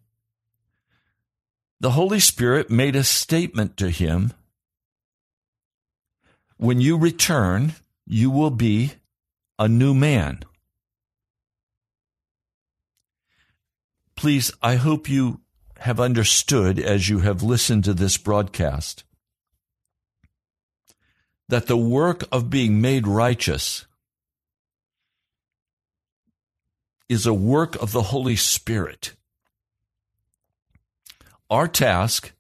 the 1.79 1.91
Holy 1.91 2.19
Spirit 2.19 2.69
made 2.69 2.95
a 2.95 3.03
statement 3.03 3.77
to 3.77 3.89
him 3.89 4.31
When 6.63 6.79
you 6.79 6.97
return, 6.97 7.73
you 8.07 8.29
will 8.29 8.49
be 8.49 8.93
a 9.59 9.67
new 9.67 9.93
man. 9.93 10.43
Please, 14.15 14.49
I 14.61 14.75
hope 14.75 15.09
you 15.09 15.41
have 15.79 15.99
understood 15.99 16.79
as 16.79 17.09
you 17.09 17.19
have 17.19 17.43
listened 17.43 17.83
to 17.83 17.93
this 17.93 18.15
broadcast 18.15 19.03
that 21.49 21.67
the 21.67 21.75
work 21.75 22.23
of 22.31 22.49
being 22.49 22.79
made 22.79 23.07
righteous 23.07 23.85
is 27.09 27.25
a 27.25 27.33
work 27.33 27.75
of 27.81 27.91
the 27.91 28.03
Holy 28.03 28.37
Spirit. 28.37 29.11
Our 31.49 31.67
task 31.67 32.31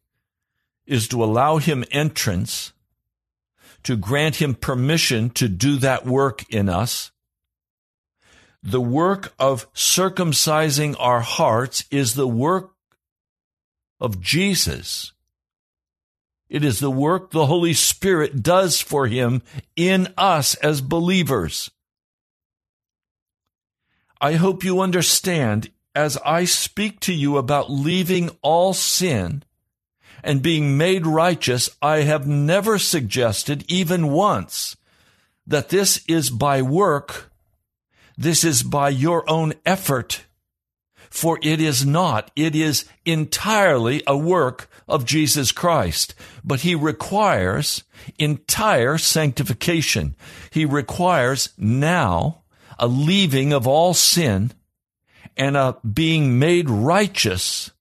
is 0.85 1.09
to 1.09 1.21
allow 1.21 1.57
him 1.57 1.83
entrance, 1.91 2.72
to 3.83 3.95
grant 3.95 4.37
him 4.37 4.55
permission 4.55 5.29
to 5.31 5.47
do 5.47 5.77
that 5.77 6.05
work 6.05 6.49
in 6.49 6.69
us. 6.69 7.11
The 8.61 8.81
work 8.81 9.33
of 9.37 9.71
circumcising 9.73 10.95
our 10.97 11.19
hearts 11.19 11.83
is 11.91 12.15
the 12.15 12.27
work 12.27 12.71
of 13.99 14.21
Jesus. 14.21 15.11
It 16.49 16.63
is 16.63 16.79
the 16.79 16.91
work 16.91 17.31
the 17.31 17.47
Holy 17.47 17.73
Spirit 17.73 18.43
does 18.43 18.79
for 18.79 19.07
him 19.07 19.41
in 19.75 20.13
us 20.17 20.55
as 20.55 20.81
believers. 20.81 21.71
I 24.21 24.33
hope 24.33 24.63
you 24.63 24.79
understand 24.79 25.71
as 25.95 26.17
I 26.25 26.45
speak 26.45 26.99
to 27.01 27.13
you 27.13 27.37
about 27.37 27.71
leaving 27.71 28.29
all 28.41 28.73
sin 28.73 29.43
and 30.23 30.41
being 30.41 30.77
made 30.77 31.05
righteous, 31.05 31.69
I 31.81 31.97
have 31.97 32.27
never 32.27 32.79
suggested, 32.79 33.65
even 33.67 34.11
once, 34.11 34.77
that 35.45 35.69
this 35.69 36.03
is 36.07 36.29
by 36.29 36.61
work. 36.61 37.31
This 38.17 38.43
is 38.43 38.63
by 38.63 38.89
your 38.89 39.29
own 39.29 39.53
effort. 39.65 40.25
For 41.09 41.37
it 41.43 41.61
is 41.61 41.85
not. 41.85 42.31
It 42.35 42.55
is 42.55 42.85
entirely 43.05 44.01
a 44.07 44.17
work 44.17 44.69
of 44.87 45.05
Jesus 45.05 45.51
Christ, 45.51 46.15
but 46.43 46.61
he 46.61 46.73
requires 46.73 47.83
entire 48.17 48.97
sanctification. 48.97 50.15
He 50.49 50.65
requires 50.65 51.49
now 51.57 52.43
a 52.79 52.87
leaving 52.87 53.53
of 53.53 53.67
all 53.67 53.93
sin 53.93 54.53
and 55.37 55.55
a 55.55 55.77
being 55.87 56.39
made 56.39 56.69
righteous. 56.69 57.71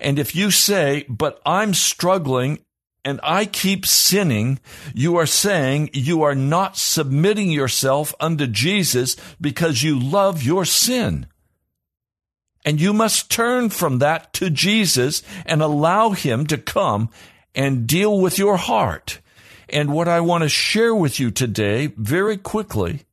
And 0.00 0.18
if 0.18 0.34
you 0.34 0.50
say, 0.50 1.04
but 1.08 1.40
I'm 1.44 1.74
struggling 1.74 2.60
and 3.04 3.20
I 3.22 3.44
keep 3.44 3.86
sinning, 3.86 4.58
you 4.92 5.16
are 5.16 5.26
saying 5.26 5.90
you 5.92 6.22
are 6.22 6.34
not 6.34 6.76
submitting 6.76 7.50
yourself 7.50 8.14
unto 8.18 8.46
Jesus 8.46 9.16
because 9.40 9.82
you 9.82 9.98
love 9.98 10.42
your 10.42 10.64
sin. 10.64 11.26
And 12.64 12.80
you 12.80 12.92
must 12.92 13.30
turn 13.30 13.70
from 13.70 14.00
that 14.00 14.32
to 14.34 14.50
Jesus 14.50 15.22
and 15.46 15.62
allow 15.62 16.10
Him 16.10 16.48
to 16.48 16.58
come 16.58 17.10
and 17.54 17.86
deal 17.86 18.20
with 18.20 18.38
your 18.38 18.56
heart. 18.56 19.20
And 19.68 19.92
what 19.92 20.08
I 20.08 20.20
want 20.20 20.42
to 20.42 20.48
share 20.48 20.94
with 20.94 21.20
you 21.20 21.30
today, 21.30 21.92
very 21.96 22.36
quickly, 22.36 23.05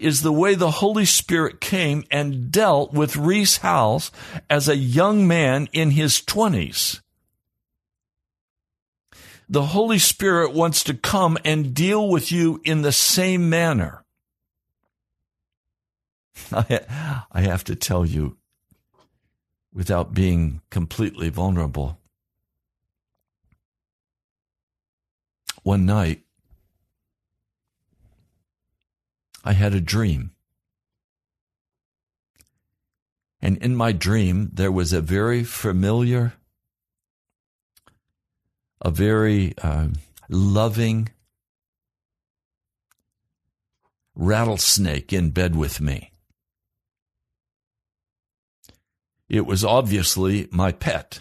is 0.00 0.22
the 0.22 0.32
way 0.32 0.54
the 0.54 0.70
Holy 0.70 1.04
Spirit 1.04 1.60
came 1.60 2.04
and 2.10 2.50
dealt 2.50 2.92
with 2.92 3.16
Rees 3.16 3.58
Howells 3.58 4.10
as 4.48 4.68
a 4.68 4.76
young 4.76 5.26
man 5.26 5.68
in 5.72 5.90
his 5.92 6.20
20s. 6.20 7.00
The 9.48 9.62
Holy 9.62 9.98
Spirit 9.98 10.52
wants 10.52 10.82
to 10.84 10.94
come 10.94 11.38
and 11.44 11.72
deal 11.72 12.08
with 12.08 12.32
you 12.32 12.60
in 12.64 12.82
the 12.82 12.92
same 12.92 13.48
manner. 13.48 14.04
I 16.52 17.40
have 17.40 17.64
to 17.64 17.76
tell 17.76 18.04
you, 18.04 18.36
without 19.72 20.14
being 20.14 20.62
completely 20.70 21.28
vulnerable. 21.28 21.98
One 25.62 25.86
night, 25.86 26.25
I 29.46 29.52
had 29.52 29.74
a 29.74 29.80
dream. 29.80 30.32
And 33.40 33.58
in 33.58 33.76
my 33.76 33.92
dream, 33.92 34.50
there 34.52 34.72
was 34.72 34.92
a 34.92 35.00
very 35.00 35.44
familiar, 35.44 36.32
a 38.82 38.90
very 38.90 39.54
uh, 39.62 39.88
loving 40.28 41.10
rattlesnake 44.16 45.12
in 45.12 45.30
bed 45.30 45.54
with 45.54 45.80
me. 45.80 46.10
It 49.28 49.46
was 49.46 49.64
obviously 49.64 50.48
my 50.50 50.72
pet. 50.72 51.20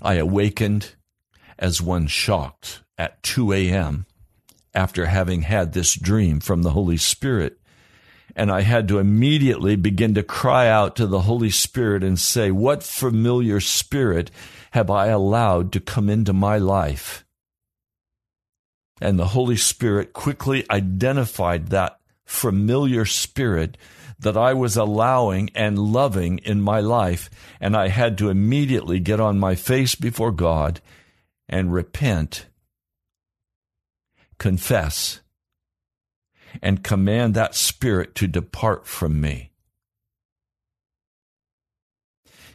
I 0.00 0.14
awakened 0.14 0.94
as 1.58 1.82
one 1.82 2.06
shocked 2.06 2.84
at 2.96 3.22
2 3.22 3.52
a.m. 3.52 4.06
after 4.76 5.06
having 5.06 5.42
had 5.42 5.72
this 5.72 5.94
dream 5.94 6.38
from 6.38 6.62
the 6.62 6.70
Holy 6.70 6.98
Spirit. 6.98 7.58
And 8.36 8.50
I 8.52 8.60
had 8.60 8.86
to 8.88 8.98
immediately 8.98 9.74
begin 9.74 10.14
to 10.14 10.22
cry 10.22 10.68
out 10.68 10.94
to 10.96 11.06
the 11.06 11.22
Holy 11.22 11.50
Spirit 11.50 12.04
and 12.04 12.18
say, 12.18 12.50
What 12.50 12.82
familiar 12.82 13.60
spirit 13.60 14.30
have 14.72 14.90
I 14.90 15.06
allowed 15.06 15.72
to 15.72 15.80
come 15.80 16.10
into 16.10 16.34
my 16.34 16.58
life? 16.58 17.24
And 19.00 19.18
the 19.18 19.28
Holy 19.28 19.56
Spirit 19.56 20.12
quickly 20.12 20.64
identified 20.70 21.68
that 21.68 21.98
familiar 22.26 23.06
spirit 23.06 23.78
that 24.18 24.36
I 24.36 24.54
was 24.54 24.76
allowing 24.76 25.50
and 25.54 25.78
loving 25.78 26.38
in 26.38 26.60
my 26.60 26.80
life. 26.80 27.30
And 27.60 27.76
I 27.76 27.88
had 27.88 28.18
to 28.18 28.30
immediately 28.30 29.00
get 29.00 29.20
on 29.20 29.38
my 29.38 29.54
face 29.54 29.94
before 29.94 30.32
God 30.32 30.80
and 31.48 31.72
repent, 31.72 32.46
confess, 34.38 35.20
and 36.62 36.84
command 36.84 37.34
that 37.34 37.54
spirit 37.54 38.14
to 38.16 38.26
depart 38.26 38.86
from 38.86 39.20
me. 39.20 39.50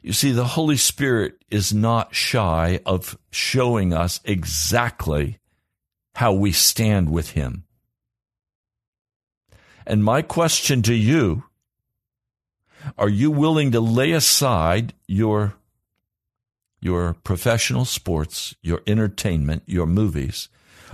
You 0.02 0.14
see, 0.14 0.32
the 0.32 0.46
Holy 0.46 0.78
Spirit 0.78 1.44
is 1.52 1.74
not 1.74 2.16
shy 2.16 2.80
of 2.86 3.18
showing 3.30 3.94
us 3.94 4.20
exactly 4.26 5.38
how 6.16 6.34
we 6.34 6.52
stand 6.52 7.12
with 7.12 7.32
Him. 7.32 7.66
And 9.86 10.04
my 10.04 10.22
question 10.22 10.82
to 10.84 10.94
you 10.94 11.44
are 12.98 13.10
you 13.10 13.30
willing 13.30 13.72
to 13.72 13.80
lay 13.80 14.12
aside 14.12 14.94
your 15.08 15.54
your 16.80 17.14
professional 17.24 17.86
sports, 17.86 18.56
your 18.64 18.82
entertainment, 18.88 19.62
your 19.68 19.86
movies? 19.86 20.50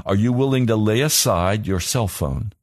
Are 0.06 0.16
you 0.16 0.32
willing 0.34 0.68
to 0.68 0.76
lay 0.76 1.02
aside 1.02 1.68
your 1.68 1.80
cell 1.80 2.08
phone? 2.08 2.54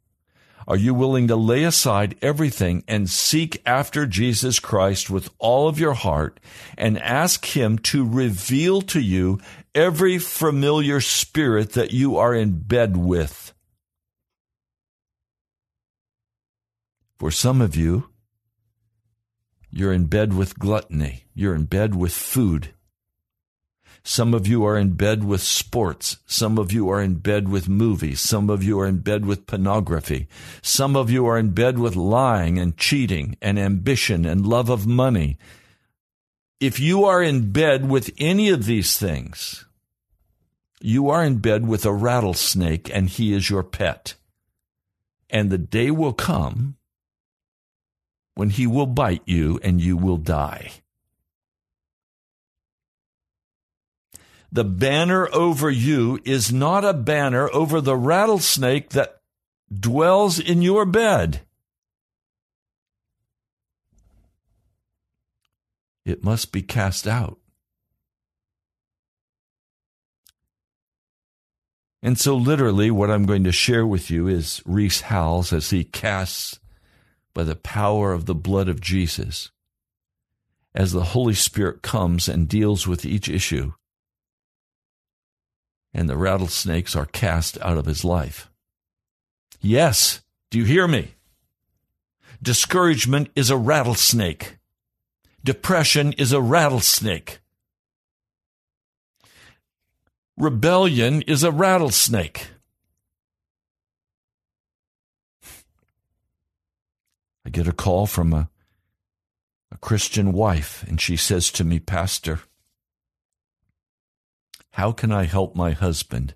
Are 0.67 0.76
you 0.76 0.95
willing 0.95 1.29
to 1.29 1.37
lay 1.37 1.64
aside 1.64 2.17
everything 2.23 2.85
and 2.88 3.11
seek 3.11 3.61
after 3.67 4.07
Jesus 4.07 4.59
Christ 4.59 5.11
with 5.11 5.29
all 5.38 5.69
of 5.69 5.79
your 5.79 5.93
heart 5.93 6.41
and 6.79 6.99
ask 6.99 7.45
Him 7.45 7.79
to 7.79 8.09
reveal 8.09 8.81
to 8.83 9.00
you 9.00 9.41
every 9.75 10.19
familiar 10.19 11.00
spirit 11.00 11.73
that 11.73 11.93
you 11.93 12.17
are 12.17 12.35
in 12.35 12.61
bed 12.61 12.97
with? 12.97 13.53
For 17.19 17.31
some 17.31 17.61
of 17.61 17.76
you, 17.76 18.09
you're 19.71 19.93
in 19.93 20.07
bed 20.07 20.33
with 20.33 20.59
gluttony. 20.59 21.25
You're 21.35 21.55
in 21.55 21.64
bed 21.64 21.95
with 21.95 22.12
food. 22.12 22.73
Some 24.07 24.35
of 24.35 24.47
you 24.47 24.65
are 24.67 24.77
in 24.77 24.91
bed 24.91 25.25
with 25.25 25.41
sports. 25.41 26.19
Some 26.27 26.59
of 26.59 26.71
you 26.71 26.91
are 26.91 27.01
in 27.01 27.15
bed 27.15 27.49
with 27.49 27.71
movies. 27.71 28.21
Some 28.21 28.51
of 28.51 28.62
you 28.62 28.79
are 28.79 28.87
in 28.87 28.99
bed 28.99 29.25
with 29.25 29.47
pornography. 29.47 30.29
Some 30.61 30.95
of 30.95 31.11
you 31.11 31.27
are 31.27 31.38
in 31.38 31.51
bed 31.51 31.79
with 31.79 31.97
lying 31.97 32.59
and 32.59 32.77
cheating 32.77 33.38
and 33.40 33.59
ambition 33.59 34.27
and 34.27 34.47
love 34.47 34.69
of 34.69 34.87
money. 34.87 35.38
If 36.61 36.79
you 36.79 37.07
are 37.07 37.23
in 37.23 37.51
bed 37.51 37.88
with 37.88 38.11
any 38.19 38.51
of 38.51 38.67
these 38.67 38.99
things, 38.99 39.64
you 40.83 41.09
are 41.09 41.25
in 41.25 41.38
bed 41.38 41.67
with 41.67 41.87
a 41.87 41.93
rattlesnake 41.93 42.95
and 42.95 43.09
he 43.09 43.33
is 43.33 43.49
your 43.49 43.62
pet. 43.62 44.17
And 45.31 45.51
the 45.51 45.59
day 45.59 45.90
will 45.90 46.12
come 46.12 46.77
when 48.35 48.51
he 48.51 48.67
will 48.67 48.87
bite 48.87 49.23
you 49.25 49.59
and 49.62 49.81
you 49.81 49.97
will 49.97 50.19
die. 50.19 50.84
The 54.55 54.62
banner 54.62 55.29
over 55.33 55.69
you 55.69 56.21
is 56.25 56.53
not 56.53 56.85
a 56.85 56.95
banner 56.95 57.51
over 57.53 57.81
the 57.81 57.97
rattlesnake 57.97 58.90
that 58.90 59.21
dwells 59.77 60.38
in 60.38 60.62
your 60.62 60.87
bed. 60.87 61.40
It 66.07 66.23
must 66.23 66.53
be 66.53 66.62
cast 66.62 67.09
out. 67.09 67.38
And 72.01 72.17
so, 72.17 72.37
literally, 72.37 72.93
what 72.93 73.11
I'm 73.11 73.27
going 73.27 73.43
to 73.43 73.51
share 73.51 73.85
with 73.85 74.09
you 74.09 74.29
is 74.29 74.62
Rees 74.64 75.01
Howells 75.01 75.53
as 75.53 75.71
he 75.71 75.83
casts 75.83 76.61
by 77.35 77.43
the 77.43 77.57
power 77.57 78.12
of 78.12 78.27
the 78.27 78.37
blood 78.37 78.69
of 78.69 78.81
Jesus 78.81 79.51
as 80.77 80.93
the 80.93 81.07
Holy 81.07 81.35
Spirit 81.35 81.83
comes 81.83 82.29
and 82.29 82.49
deals 82.49 82.87
with 82.87 83.05
each 83.05 83.29
issue. 83.29 83.73
And 85.94 86.09
the 86.09 86.16
rattlesnakes 86.16 86.96
are 86.96 87.07
cast 87.07 87.57
out 87.62 87.78
of 87.78 87.87
his 87.87 88.04
life. 88.04 88.50
Yes, 89.61 90.20
do 90.50 90.59
you 90.59 90.64
hear 90.64 90.88
me? 90.88 91.14
Discouragement 92.42 93.30
is 93.35 93.48
a 93.48 93.57
rattlesnake. 93.57 94.59
Depression 95.42 96.12
is 96.14 96.33
a 96.33 96.40
rattlesnake. 96.40 97.38
Rebellion 100.37 101.22
is 101.22 101.44
a 101.44 101.52
rattlesnake. 101.52 102.48
I 107.46 107.50
get 107.50 107.68
a 107.68 107.72
call 107.72 108.07
from 108.07 108.33
a, 108.33 108.48
a 109.70 109.78
Christian 109.78 110.33
wife, 110.33 110.85
and 110.88 111.00
she 111.00 111.16
says 111.16 111.50
to 111.52 111.64
me, 111.64 111.78
Pastor, 111.78 112.40
how 114.75 114.91
can 114.91 115.13
I 115.13 115.23
help 115.23 115.55
my 115.55 115.71
husband 115.71 116.35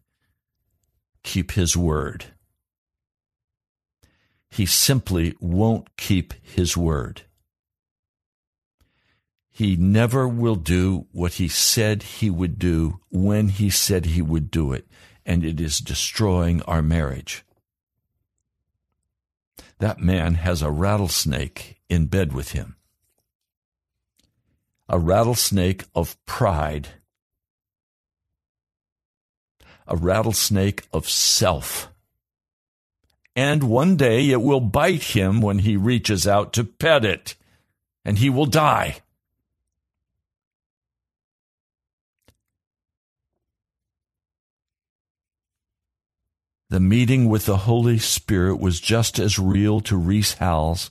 keep 1.25 1.51
his 1.51 1.77
word? 1.77 2.27
He 4.49 4.65
simply 4.65 5.35
won't 5.41 5.97
keep 5.97 6.35
his 6.41 6.77
word. 6.77 7.23
He 9.51 9.75
never 9.75 10.29
will 10.29 10.55
do 10.55 11.09
what 11.11 11.35
he 11.35 11.49
said 11.49 12.05
he 12.05 12.31
would 12.31 12.61
do 12.61 13.01
when 13.11 13.49
he 13.49 13.71
said 13.71 14.07
he 14.07 14.23
would 14.23 14.53
do 14.53 14.73
it, 14.73 14.87
and 15.27 15.45
it 15.45 15.61
is 15.61 15.81
destroying 15.81 16.63
our 16.63 16.81
marriage. 16.81 17.45
That 19.81 19.99
man 19.99 20.35
has 20.35 20.63
a 20.63 20.71
rattlesnake 20.71 21.81
in 21.89 22.07
bed 22.07 22.33
with 22.33 22.53
him. 22.53 22.77
A 24.89 24.97
rattlesnake 24.97 25.87
of 25.93 26.25
pride. 26.25 26.91
A 29.89 29.97
rattlesnake 29.97 30.87
of 30.93 31.09
self. 31.09 31.89
And 33.35 33.65
one 33.65 33.97
day 33.97 34.31
it 34.31 34.43
will 34.43 34.61
bite 34.61 35.03
him 35.15 35.41
when 35.41 35.61
he 35.61 35.77
reaches 35.77 36.27
out 36.27 36.53
to 36.53 36.65
pet 36.65 37.05
it, 37.05 37.35
and 38.05 38.19
he 38.19 38.31
will 38.31 38.47
die. 38.47 38.99
The 46.71 46.81
meeting 46.81 47.31
with 47.31 47.47
the 47.47 47.59
Holy 47.59 47.99
Spirit 47.99 48.61
was 48.61 48.79
just 48.79 49.19
as 49.19 49.39
real 49.39 49.81
to 49.81 49.97
Rees 49.97 50.35
Howells 50.35 50.91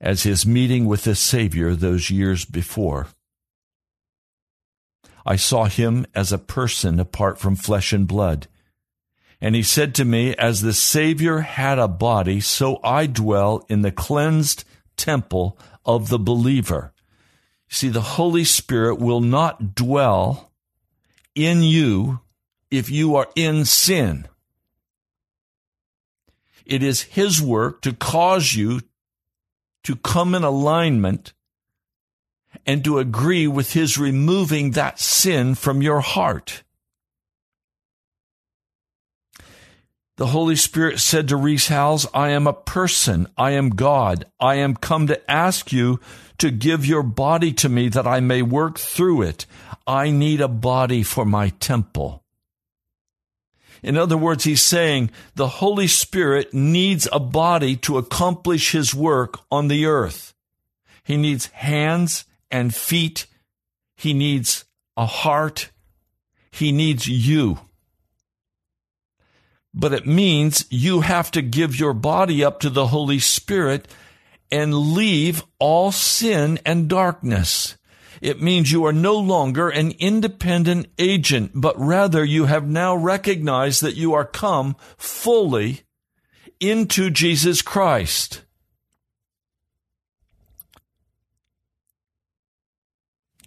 as 0.00 0.22
his 0.22 0.46
meeting 0.46 0.86
with 0.86 1.04
the 1.04 1.14
Savior 1.14 1.74
those 1.74 2.10
years 2.10 2.44
before. 2.44 3.08
I 5.24 5.36
saw 5.36 5.64
him 5.66 6.06
as 6.14 6.32
a 6.32 6.38
person 6.38 6.98
apart 6.98 7.38
from 7.38 7.56
flesh 7.56 7.92
and 7.92 8.06
blood. 8.06 8.48
And 9.40 9.54
he 9.54 9.62
said 9.62 9.94
to 9.94 10.04
me, 10.04 10.34
As 10.36 10.60
the 10.60 10.72
Savior 10.72 11.40
had 11.40 11.78
a 11.78 11.88
body, 11.88 12.40
so 12.40 12.78
I 12.84 13.06
dwell 13.06 13.64
in 13.68 13.82
the 13.82 13.92
cleansed 13.92 14.64
temple 14.96 15.58
of 15.84 16.08
the 16.08 16.18
believer. 16.18 16.92
See, 17.68 17.88
the 17.88 18.00
Holy 18.00 18.44
Spirit 18.44 18.96
will 18.98 19.20
not 19.20 19.74
dwell 19.74 20.50
in 21.34 21.62
you 21.62 22.20
if 22.70 22.90
you 22.90 23.16
are 23.16 23.28
in 23.34 23.64
sin. 23.64 24.28
It 26.66 26.82
is 26.82 27.02
His 27.02 27.40
work 27.40 27.80
to 27.82 27.92
cause 27.92 28.54
you 28.54 28.80
to 29.84 29.96
come 29.96 30.34
in 30.34 30.44
alignment 30.44 31.32
and 32.66 32.84
to 32.84 32.98
agree 32.98 33.46
with 33.46 33.72
His 33.72 33.98
removing 33.98 34.72
that 34.72 34.98
sin 34.98 35.54
from 35.54 35.82
your 35.82 36.00
heart. 36.00 36.62
The 40.20 40.26
Holy 40.26 40.56
Spirit 40.56 41.00
said 41.00 41.28
to 41.28 41.36
Rees 41.36 41.68
Howells, 41.68 42.06
I 42.12 42.28
am 42.28 42.46
a 42.46 42.52
person. 42.52 43.26
I 43.38 43.52
am 43.52 43.70
God. 43.70 44.26
I 44.38 44.56
am 44.56 44.76
come 44.76 45.06
to 45.06 45.30
ask 45.30 45.72
you 45.72 45.98
to 46.36 46.50
give 46.50 46.84
your 46.84 47.02
body 47.02 47.54
to 47.54 47.70
me 47.70 47.88
that 47.88 48.06
I 48.06 48.20
may 48.20 48.42
work 48.42 48.78
through 48.78 49.22
it. 49.22 49.46
I 49.86 50.10
need 50.10 50.42
a 50.42 50.48
body 50.48 51.02
for 51.02 51.24
my 51.24 51.48
temple. 51.48 52.22
In 53.82 53.96
other 53.96 54.18
words, 54.18 54.44
he's 54.44 54.62
saying 54.62 55.10
the 55.36 55.48
Holy 55.48 55.86
Spirit 55.86 56.52
needs 56.52 57.08
a 57.10 57.18
body 57.18 57.76
to 57.76 57.96
accomplish 57.96 58.72
his 58.72 58.94
work 58.94 59.38
on 59.50 59.68
the 59.68 59.86
earth. 59.86 60.34
He 61.02 61.16
needs 61.16 61.46
hands 61.46 62.26
and 62.50 62.74
feet. 62.74 63.26
He 63.96 64.14
needs 64.14 64.64
a 64.96 65.06
heart. 65.06 65.70
He 66.50 66.72
needs 66.72 67.08
you 67.08 67.58
but 69.72 69.92
it 69.92 70.06
means 70.06 70.64
you 70.70 71.00
have 71.00 71.30
to 71.30 71.42
give 71.42 71.78
your 71.78 71.94
body 71.94 72.44
up 72.44 72.60
to 72.60 72.70
the 72.70 72.88
Holy 72.88 73.18
Spirit 73.18 73.88
and 74.50 74.74
leave 74.74 75.44
all 75.58 75.92
sin 75.92 76.58
and 76.66 76.88
darkness. 76.88 77.76
It 78.20 78.42
means 78.42 78.72
you 78.72 78.84
are 78.84 78.92
no 78.92 79.16
longer 79.16 79.68
an 79.68 79.92
independent 79.92 80.88
agent, 80.98 81.52
but 81.54 81.78
rather 81.78 82.24
you 82.24 82.46
have 82.46 82.68
now 82.68 82.94
recognized 82.94 83.80
that 83.82 83.96
you 83.96 84.12
are 84.12 84.26
come 84.26 84.76
fully 84.98 85.82
into 86.58 87.10
Jesus 87.10 87.62
Christ. 87.62 88.42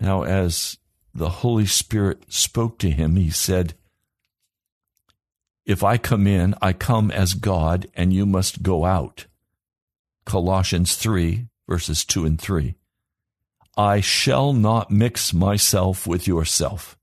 Now, 0.04 0.24
as 0.24 0.78
the 1.16 1.30
Holy 1.30 1.66
Spirit 1.66 2.26
spoke 2.28 2.78
to 2.80 2.92
him, 2.92 3.16
he 3.16 3.30
said, 3.30 3.74
if 5.66 5.82
I 5.82 5.98
come 5.98 6.28
in, 6.28 6.56
I 6.62 6.74
come 6.74 7.10
as 7.10 7.34
God, 7.34 7.88
and 7.96 8.12
you 8.12 8.26
must 8.26 8.62
go 8.62 8.84
out. 8.84 9.28
Colossians 10.26 10.98
3, 10.98 11.48
verses 11.70 12.04
2 12.04 12.26
and 12.26 12.42
3. 12.42 12.76
I 13.78 14.02
shall 14.02 14.52
not 14.52 14.92
mix 14.92 15.34
myself 15.34 16.06
with 16.06 16.28
yourself. 16.28 16.98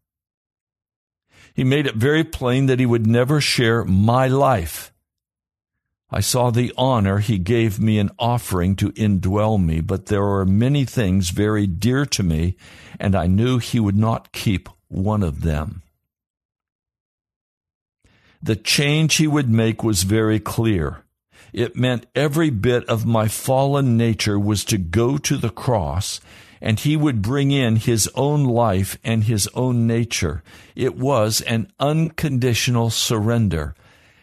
He 1.54 1.64
made 1.64 1.86
it 1.86 1.94
very 1.94 2.22
plain 2.22 2.66
that 2.66 2.80
he 2.80 2.84
would 2.84 3.06
never 3.06 3.40
share 3.40 3.82
my 3.82 4.28
life. 4.28 4.89
I 6.12 6.20
saw 6.20 6.50
the 6.50 6.72
honor 6.76 7.18
he 7.18 7.38
gave 7.38 7.78
me 7.78 7.98
an 7.98 8.10
offering 8.18 8.74
to 8.76 8.90
indwell 8.92 9.64
me, 9.64 9.80
but 9.80 10.06
there 10.06 10.22
were 10.22 10.44
many 10.44 10.84
things 10.84 11.30
very 11.30 11.66
dear 11.66 12.04
to 12.06 12.22
me, 12.22 12.56
and 12.98 13.14
I 13.14 13.26
knew 13.26 13.58
he 13.58 13.78
would 13.78 13.96
not 13.96 14.32
keep 14.32 14.68
one 14.88 15.22
of 15.22 15.42
them. 15.42 15.82
The 18.42 18.56
change 18.56 19.16
he 19.16 19.26
would 19.26 19.48
make 19.48 19.84
was 19.84 20.02
very 20.02 20.40
clear. 20.40 21.04
It 21.52 21.76
meant 21.76 22.06
every 22.14 22.50
bit 22.50 22.84
of 22.88 23.06
my 23.06 23.28
fallen 23.28 23.96
nature 23.96 24.38
was 24.38 24.64
to 24.66 24.78
go 24.78 25.18
to 25.18 25.36
the 25.36 25.50
cross 25.50 26.20
and 26.60 26.78
he 26.80 26.96
would 26.96 27.22
bring 27.22 27.50
in 27.50 27.76
his 27.76 28.08
own 28.14 28.44
life 28.44 28.98
and 29.02 29.24
his 29.24 29.48
own 29.54 29.86
nature. 29.86 30.42
It 30.74 30.96
was 30.96 31.40
an 31.42 31.72
unconditional 31.80 32.90
surrender. 32.90 33.74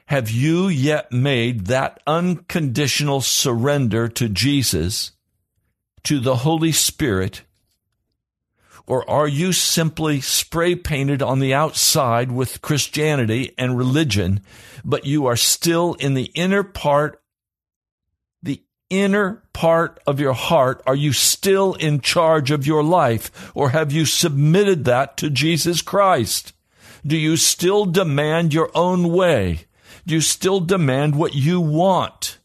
Have 0.08 0.32
you 0.32 0.70
yet 0.70 1.12
made 1.12 1.66
that 1.66 2.02
unconditional 2.08 3.20
surrender 3.20 4.08
to 4.08 4.30
Jesus, 4.30 5.12
to 6.04 6.22
the 6.22 6.38
Holy 6.38 6.72
Spirit, 6.72 7.42
or 8.86 9.08
are 9.10 9.28
you 9.28 9.52
simply 9.52 10.22
spray 10.22 10.76
painted 10.76 11.22
on 11.22 11.40
the 11.40 11.54
outside 11.54 12.32
with 12.32 12.62
Christianity 12.62 13.54
and 13.58 13.78
religion, 13.78 14.40
but 14.86 15.06
you 15.06 15.26
are 15.26 15.36
still 15.36 15.96
in 15.96 16.14
the 16.14 16.32
inner 16.34 16.64
part, 16.64 17.22
the 18.42 18.64
inner 18.90 19.44
part 19.52 20.00
of 20.08 20.22
your 20.22 20.32
heart? 20.32 20.82
Are 20.88 20.96
you 20.96 21.12
still 21.12 21.74
in 21.74 22.00
charge 22.00 22.50
of 22.50 22.66
your 22.66 22.82
life, 22.82 23.52
or 23.54 23.72
have 23.72 23.92
you 23.92 24.06
submitted 24.06 24.86
that 24.86 25.18
to 25.18 25.30
Jesus 25.30 25.82
Christ? 25.82 26.54
Do 27.06 27.18
you 27.18 27.36
still 27.36 27.84
demand 27.84 28.54
your 28.54 28.72
own 28.74 29.12
way? 29.12 29.66
You 30.10 30.22
still 30.22 30.62
demand 30.62 31.18
what 31.18 31.36
you 31.36 31.60
want? 31.60 32.38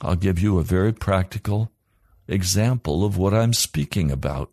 I'll 0.00 0.14
give 0.14 0.38
you 0.38 0.58
a 0.60 0.62
very 0.62 0.92
practical 0.92 1.72
example 2.28 3.04
of 3.04 3.18
what 3.18 3.34
I'm 3.34 3.54
speaking 3.54 4.12
about. 4.12 4.52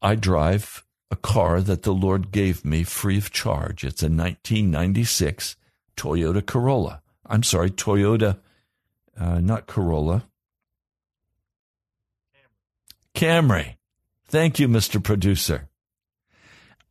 I 0.00 0.14
drive 0.14 0.82
a 1.10 1.16
car 1.16 1.60
that 1.60 1.82
the 1.82 1.92
Lord 1.92 2.32
gave 2.32 2.64
me 2.64 2.84
free 2.84 3.18
of 3.18 3.30
charge. 3.30 3.84
It's 3.84 4.02
a 4.02 4.06
1996 4.06 5.56
Toyota 5.94 6.44
Corolla. 6.44 7.02
I'm 7.26 7.42
sorry, 7.42 7.70
Toyota, 7.70 8.38
uh, 9.20 9.40
not 9.40 9.66
Corolla. 9.66 10.24
Camry. 13.14 13.74
Thank 14.26 14.58
you, 14.58 14.68
Mr. 14.68 15.04
Producer. 15.04 15.68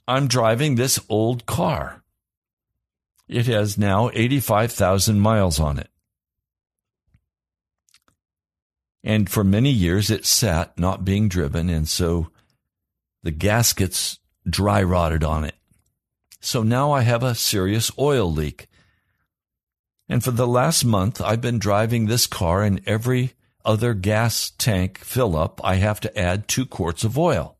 I'm 0.08 0.28
driving 0.28 0.76
this 0.76 1.00
old 1.10 1.46
car. 1.46 2.04
It 3.28 3.48
has 3.48 3.78
now 3.78 4.12
85,000 4.14 5.20
miles 5.20 5.60
on 5.60 5.80
it. 5.80 5.90
And 9.04 9.30
for 9.30 9.44
many 9.44 9.72
years 9.72 10.10
it 10.10 10.26
sat, 10.26 10.78
not 10.80 11.06
being 11.06 11.28
driven, 11.28 11.70
and 11.70 11.88
so 11.88 12.30
the 13.24 13.32
gaskets 13.32 14.20
dry 14.48 14.84
rotted 14.84 15.24
on 15.24 15.44
it. 15.44 15.56
So 16.40 16.62
now 16.62 16.92
I 16.92 17.02
have 17.02 17.24
a 17.24 17.34
serious 17.34 17.92
oil 17.98 18.32
leak. 18.32 18.68
And 20.08 20.24
for 20.24 20.32
the 20.32 20.48
last 20.48 20.86
month, 20.86 21.20
I've 21.20 21.42
been 21.42 21.58
driving 21.58 22.06
this 22.06 22.28
car, 22.28 22.62
and 22.62 22.82
every 22.86 23.34
other 23.64 23.96
gas 23.96 24.52
tank 24.60 25.00
fill 25.00 25.36
up, 25.36 25.60
I 25.64 25.76
have 25.76 26.00
to 26.02 26.18
add 26.18 26.48
two 26.48 26.68
quarts 26.68 27.04
of 27.04 27.18
oil. 27.18 27.55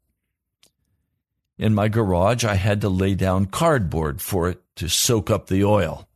In 1.58 1.74
my 1.74 1.88
garage, 1.88 2.44
I 2.44 2.56
had 2.56 2.82
to 2.82 2.90
lay 2.90 3.16
down 3.16 3.46
cardboard 3.46 4.22
for 4.22 4.50
it 4.50 4.62
to 4.76 4.90
soak 4.90 5.30
up 5.30 5.48
the 5.48 5.64
oil. 5.64 6.08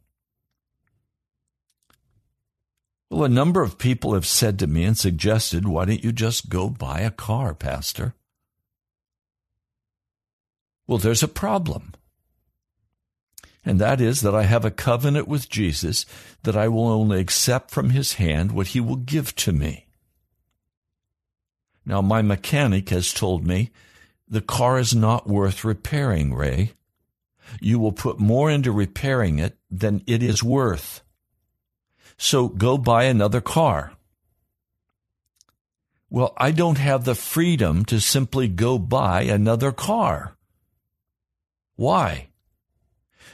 Well, 3.09 3.23
a 3.23 3.29
number 3.29 3.63
of 3.63 3.77
people 3.77 4.13
have 4.13 4.25
said 4.25 4.59
to 4.59 4.67
me 4.67 4.83
and 4.83 4.97
suggested, 4.97 5.67
why 5.67 5.85
don't 5.85 6.03
you 6.03 6.11
just 6.11 6.49
go 6.49 6.69
buy 6.69 6.99
a 6.99 7.09
car, 7.09 7.55
Pastor? 7.55 8.13
Well, 10.85 10.97
there's 10.97 11.23
a 11.23 11.27
problem. 11.27 11.93
And 13.65 13.79
that 13.79 14.01
is 14.01 14.21
that 14.21 14.35
I 14.35 14.43
have 14.43 14.65
a 14.65 14.71
covenant 14.71 15.27
with 15.27 15.49
Jesus 15.49 16.05
that 16.43 16.55
I 16.57 16.67
will 16.67 16.87
only 16.87 17.19
accept 17.19 17.71
from 17.71 17.91
his 17.91 18.13
hand 18.13 18.51
what 18.51 18.67
he 18.67 18.79
will 18.79 18.95
give 18.95 19.35
to 19.37 19.51
me. 19.51 19.87
Now, 21.85 22.01
my 22.01 22.21
mechanic 22.21 22.89
has 22.89 23.13
told 23.13 23.45
me 23.45 23.71
the 24.29 24.41
car 24.41 24.77
is 24.77 24.95
not 24.95 25.27
worth 25.27 25.65
repairing, 25.65 26.33
Ray. 26.33 26.73
You 27.59 27.79
will 27.79 27.91
put 27.91 28.19
more 28.19 28.49
into 28.49 28.71
repairing 28.71 29.39
it 29.39 29.57
than 29.71 30.03
it 30.05 30.21
is 30.21 30.43
worth. 30.43 31.01
So 32.17 32.47
go 32.47 32.77
buy 32.77 33.05
another 33.05 33.41
car. 33.41 33.93
Well, 36.11 36.33
I 36.37 36.51
don't 36.51 36.77
have 36.77 37.05
the 37.05 37.15
freedom 37.15 37.85
to 37.85 37.99
simply 37.99 38.47
go 38.47 38.77
buy 38.77 39.23
another 39.23 39.71
car. 39.71 40.35
Why? 41.75 42.28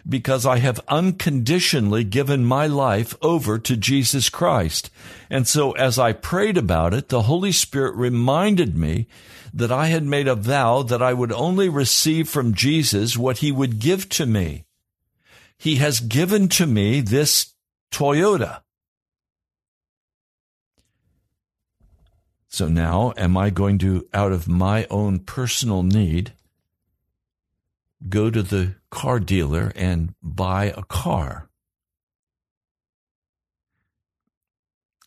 Because 0.07 0.45
I 0.45 0.57
have 0.57 0.79
unconditionally 0.87 2.03
given 2.03 2.45
my 2.45 2.67
life 2.67 3.15
over 3.21 3.57
to 3.57 3.75
Jesus 3.75 4.29
Christ. 4.29 4.91
And 5.29 5.47
so 5.47 5.71
as 5.71 5.97
I 5.97 6.13
prayed 6.13 6.57
about 6.57 6.93
it, 6.93 7.09
the 7.09 7.23
Holy 7.23 7.51
Spirit 7.51 7.95
reminded 7.95 8.77
me 8.77 9.07
that 9.51 9.71
I 9.71 9.87
had 9.87 10.03
made 10.03 10.27
a 10.27 10.35
vow 10.35 10.83
that 10.83 11.01
I 11.01 11.13
would 11.13 11.31
only 11.31 11.69
receive 11.69 12.29
from 12.29 12.53
Jesus 12.53 13.17
what 13.17 13.39
he 13.39 13.51
would 13.51 13.79
give 13.79 14.07
to 14.09 14.25
me. 14.25 14.65
He 15.57 15.75
has 15.77 15.99
given 16.01 16.49
to 16.49 16.67
me 16.67 17.01
this 17.01 17.53
Toyota. 17.91 18.61
So 22.49 22.67
now, 22.67 23.13
am 23.17 23.35
I 23.35 23.49
going 23.49 23.79
to, 23.79 24.07
out 24.13 24.31
of 24.31 24.47
my 24.47 24.87
own 24.89 25.19
personal 25.19 25.83
need, 25.83 26.33
go 28.07 28.29
to 28.29 28.41
the 28.41 28.75
car 28.95 29.19
dealer 29.19 29.73
and 29.75 30.15
buy 30.23 30.65
a 30.65 30.83
car? 30.83 31.49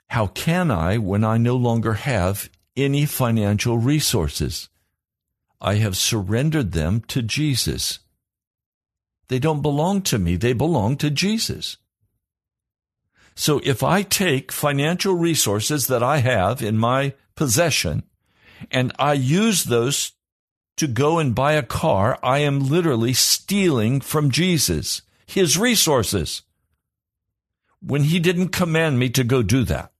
How 0.09 0.27
can 0.27 0.71
I 0.71 0.99
when 0.99 1.25
I 1.25 1.39
no 1.39 1.57
longer 1.57 1.95
have 1.95 2.51
any 2.77 3.07
financial 3.07 3.79
resources? 3.79 4.69
I 5.61 5.75
have 5.77 5.97
surrendered 5.97 6.73
them 6.73 7.01
to 7.09 7.23
Jesus. 7.23 8.01
They 9.29 9.39
don't 9.39 9.63
belong 9.63 10.03
to 10.03 10.19
me, 10.19 10.37
they 10.37 10.53
belong 10.53 10.97
to 10.99 11.11
Jesus. 11.11 11.79
So 13.35 13.61
if 13.65 13.83
I 13.83 14.03
take 14.03 14.53
financial 14.53 15.15
resources 15.15 15.87
that 15.87 16.03
I 16.03 16.19
have 16.19 16.61
in 16.61 16.77
my 16.77 17.15
possession 17.37 18.03
and 18.71 18.93
I 18.99 19.13
use 19.15 19.65
those 19.65 20.13
to 20.79 20.87
go 20.87 21.19
and 21.19 21.35
buy 21.35 21.53
a 21.53 21.63
car, 21.63 22.19
I 22.23 22.39
am 22.39 22.69
literally 22.69 23.13
stealing 23.13 24.01
from 24.01 24.31
Jesus, 24.31 25.03
his 25.27 25.59
resources, 25.59 26.43
when 27.81 28.05
he 28.05 28.19
didn't 28.19 28.49
command 28.49 28.99
me 28.99 29.11
to 29.11 29.25
go 29.25 29.43
do 29.43 29.65
that. 29.65 29.93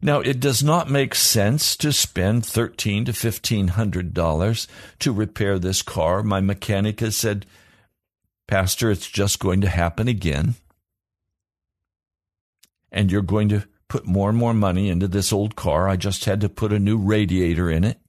Now, 0.00 0.20
it 0.20 0.38
does 0.38 0.62
not 0.62 0.90
make 0.90 1.14
sense 1.14 1.76
to 1.78 1.90
spend 1.90 2.44
thirteen 2.44 3.06
to 3.06 3.12
fifteen 3.14 3.68
hundred 3.68 4.12
dollars 4.12 4.68
to 4.98 5.12
repair 5.12 5.58
this 5.58 5.80
car. 5.80 6.22
My 6.22 6.40
mechanic 6.40 7.00
has 7.00 7.16
said, 7.16 7.46
Pastor, 8.46 8.90
it's 8.90 9.08
just 9.08 9.38
going 9.38 9.62
to 9.62 9.68
happen 9.68 10.06
again. 10.06 10.56
And 12.92 13.10
you're 13.10 13.22
going 13.22 13.48
to 13.48 13.64
put 13.94 14.06
more 14.06 14.28
and 14.28 14.36
more 14.36 14.52
money 14.52 14.88
into 14.88 15.06
this 15.06 15.32
old 15.32 15.54
car. 15.54 15.88
I 15.88 15.94
just 15.94 16.24
had 16.24 16.40
to 16.40 16.48
put 16.48 16.72
a 16.72 16.80
new 16.80 16.98
radiator 16.98 17.70
in 17.70 17.84
it. 17.84 18.00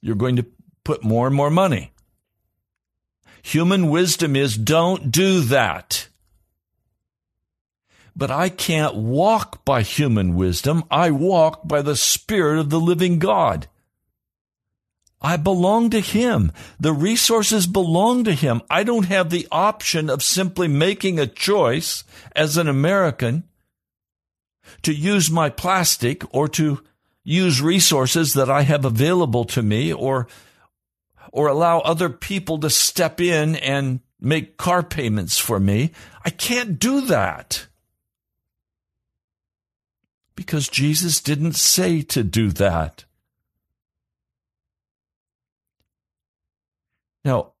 You're 0.00 0.16
going 0.16 0.36
to 0.36 0.46
put 0.84 1.04
more 1.04 1.26
and 1.26 1.36
more 1.36 1.50
money. 1.50 1.92
Human 3.42 3.90
wisdom 3.90 4.34
is 4.34 4.56
don't 4.56 5.10
do 5.10 5.42
that. 5.42 6.08
But 8.16 8.30
I 8.30 8.48
can't 8.48 8.94
walk 8.94 9.66
by 9.66 9.82
human 9.82 10.34
wisdom. 10.34 10.84
I 10.90 11.10
walk 11.10 11.68
by 11.68 11.82
the 11.82 11.94
Spirit 11.94 12.58
of 12.58 12.70
the 12.70 12.80
living 12.80 13.18
God. 13.18 13.68
I 15.20 15.36
belong 15.36 15.90
to 15.90 16.00
Him. 16.00 16.52
The 16.80 16.94
resources 16.94 17.66
belong 17.66 18.24
to 18.24 18.32
Him. 18.32 18.62
I 18.70 18.82
don't 18.82 19.08
have 19.08 19.28
the 19.28 19.46
option 19.52 20.08
of 20.08 20.22
simply 20.22 20.68
making 20.68 21.18
a 21.18 21.26
choice 21.26 22.02
as 22.34 22.56
an 22.56 22.66
American 22.66 23.44
to 24.82 24.92
use 24.92 25.30
my 25.30 25.48
plastic 25.50 26.22
or 26.34 26.48
to 26.48 26.82
use 27.22 27.60
resources 27.60 28.34
that 28.34 28.50
I 28.50 28.62
have 28.62 28.84
available 28.84 29.44
to 29.46 29.62
me 29.62 29.92
or 29.92 30.28
or 31.32 31.48
allow 31.48 31.80
other 31.80 32.08
people 32.10 32.58
to 32.58 32.70
step 32.70 33.20
in 33.20 33.56
and 33.56 34.00
make 34.20 34.56
car 34.56 34.82
payments 34.82 35.38
for 35.38 35.58
me. 35.58 35.90
I 36.24 36.30
can't 36.30 36.78
do 36.78 37.00
that 37.02 37.66
because 40.36 40.68
Jesus 40.68 41.20
didn't 41.20 41.54
say 41.54 42.02
to 42.02 42.22
do 42.22 42.50
that. 42.52 43.04
Now, 47.24 47.52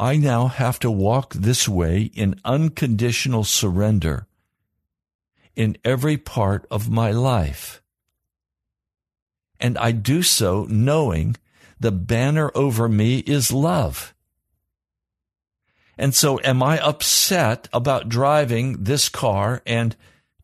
I 0.00 0.16
now 0.16 0.46
have 0.46 0.78
to 0.80 0.90
walk 0.90 1.34
this 1.34 1.68
way 1.68 2.02
in 2.14 2.40
unconditional 2.44 3.44
surrender 3.44 4.26
in 5.58 5.76
every 5.84 6.16
part 6.16 6.64
of 6.70 6.88
my 6.88 7.10
life. 7.10 7.82
And 9.58 9.76
I 9.76 9.90
do 9.90 10.22
so 10.22 10.66
knowing 10.70 11.36
the 11.80 11.90
banner 11.90 12.52
over 12.54 12.88
me 12.88 13.18
is 13.18 13.52
love. 13.52 14.14
And 15.98 16.14
so 16.14 16.38
am 16.44 16.62
I 16.62 16.78
upset 16.78 17.68
about 17.72 18.08
driving 18.08 18.84
this 18.84 19.08
car 19.08 19.60
and 19.66 19.96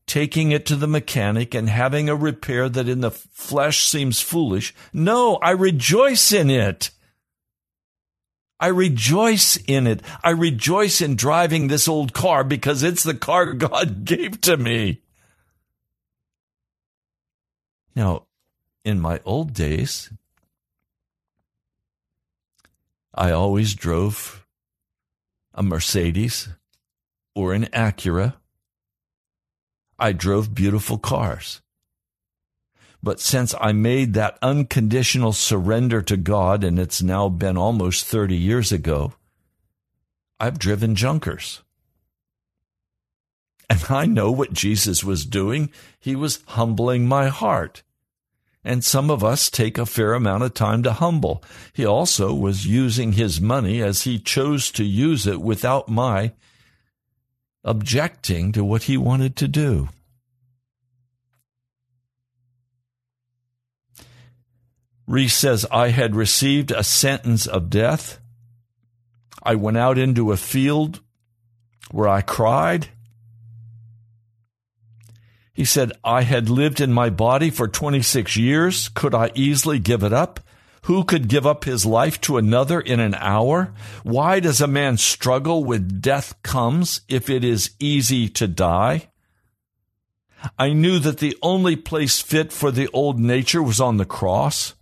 taking 0.06 0.50
it 0.50 0.66
to 0.66 0.74
the 0.74 0.88
mechanic 0.88 1.54
and 1.54 1.68
having 1.68 2.08
a 2.08 2.16
repair 2.16 2.68
that 2.68 2.88
in 2.88 3.00
the 3.00 3.12
flesh 3.12 3.86
seems 3.86 4.20
foolish. 4.20 4.74
No, 4.92 5.36
I 5.36 5.52
rejoice 5.52 6.32
in 6.32 6.50
it. 6.50 6.90
I 8.58 8.66
rejoice 8.66 9.56
in 9.68 9.86
it. 9.86 10.02
I 10.24 10.30
rejoice 10.30 11.00
in 11.00 11.14
driving 11.14 11.68
this 11.68 11.86
old 11.86 12.12
car 12.12 12.42
because 12.42 12.82
it's 12.82 13.04
the 13.04 13.14
car 13.14 13.52
God 13.54 14.04
gave 14.04 14.40
to 14.42 14.56
me. 14.56 15.03
Now, 17.94 18.26
in 18.84 19.00
my 19.00 19.20
old 19.24 19.52
days, 19.52 20.10
I 23.14 23.30
always 23.30 23.74
drove 23.74 24.46
a 25.54 25.62
Mercedes 25.62 26.48
or 27.34 27.52
an 27.52 27.66
Acura 27.66 28.34
I 29.98 30.12
drove 30.12 30.54
beautiful 30.54 30.98
cars. 30.98 31.62
But 33.02 33.20
since 33.20 33.54
I 33.60 33.72
made 33.72 34.14
that 34.14 34.38
unconditional 34.42 35.32
surrender 35.32 36.02
to 36.02 36.16
God, 36.16 36.64
and 36.64 36.78
it's 36.78 37.02
now 37.02 37.28
been 37.28 37.56
almost 37.56 38.06
30 38.06 38.36
years 38.36 38.72
ago, 38.72 39.14
I've 40.40 40.58
driven 40.58 40.94
junkers. 40.94 41.62
And 43.70 43.84
I 43.88 44.06
know 44.06 44.30
what 44.30 44.52
Jesus 44.52 45.02
was 45.02 45.24
doing. 45.24 45.70
He 45.98 46.14
was 46.14 46.42
humbling 46.48 47.06
my 47.06 47.28
heart. 47.28 47.82
And 48.64 48.82
some 48.82 49.10
of 49.10 49.22
us 49.22 49.50
take 49.50 49.76
a 49.76 49.86
fair 49.86 50.14
amount 50.14 50.42
of 50.42 50.54
time 50.54 50.82
to 50.84 50.92
humble. 50.92 51.44
He 51.72 51.84
also 51.84 52.32
was 52.32 52.66
using 52.66 53.12
his 53.12 53.40
money 53.40 53.82
as 53.82 54.02
he 54.02 54.18
chose 54.18 54.70
to 54.72 54.84
use 54.84 55.26
it 55.26 55.40
without 55.40 55.88
my 55.88 56.32
objecting 57.62 58.52
to 58.52 58.64
what 58.64 58.84
he 58.84 58.96
wanted 58.96 59.36
to 59.36 59.48
do. 59.48 59.88
Rees 65.06 65.34
says, 65.34 65.66
I 65.70 65.88
had 65.88 66.16
received 66.16 66.70
a 66.70 66.82
sentence 66.82 67.46
of 67.46 67.68
death. 67.68 68.18
I 69.42 69.54
went 69.54 69.76
out 69.76 69.98
into 69.98 70.32
a 70.32 70.38
field 70.38 71.00
where 71.90 72.08
I 72.08 72.22
cried. 72.22 72.88
He 75.54 75.64
said, 75.64 75.92
I 76.02 76.22
had 76.22 76.50
lived 76.50 76.80
in 76.80 76.92
my 76.92 77.10
body 77.10 77.48
for 77.48 77.68
26 77.68 78.36
years. 78.36 78.88
Could 78.88 79.14
I 79.14 79.30
easily 79.34 79.78
give 79.78 80.02
it 80.02 80.12
up? 80.12 80.40
Who 80.82 81.04
could 81.04 81.28
give 81.28 81.46
up 81.46 81.64
his 81.64 81.86
life 81.86 82.20
to 82.22 82.36
another 82.36 82.80
in 82.80 83.00
an 83.00 83.14
hour? 83.14 83.72
Why 84.02 84.40
does 84.40 84.60
a 84.60 84.66
man 84.66 84.98
struggle 84.98 85.64
when 85.64 86.00
death 86.00 86.34
comes 86.42 87.00
if 87.08 87.30
it 87.30 87.44
is 87.44 87.70
easy 87.78 88.28
to 88.30 88.48
die? 88.48 89.08
I 90.58 90.74
knew 90.74 90.98
that 90.98 91.18
the 91.18 91.38
only 91.40 91.76
place 91.76 92.20
fit 92.20 92.52
for 92.52 92.70
the 92.70 92.88
old 92.88 93.18
nature 93.18 93.62
was 93.62 93.80
on 93.80 93.96
the 93.96 94.04
cross. 94.04 94.74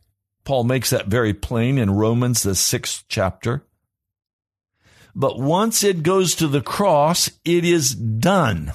Paul 0.44 0.64
makes 0.64 0.90
that 0.90 1.06
very 1.06 1.34
plain 1.34 1.78
in 1.78 1.90
Romans, 1.90 2.42
the 2.42 2.56
sixth 2.56 3.04
chapter. 3.08 3.64
But 5.14 5.38
once 5.38 5.84
it 5.84 6.02
goes 6.02 6.34
to 6.36 6.48
the 6.48 6.62
cross, 6.62 7.30
it 7.44 7.64
is 7.64 7.94
done. 7.94 8.72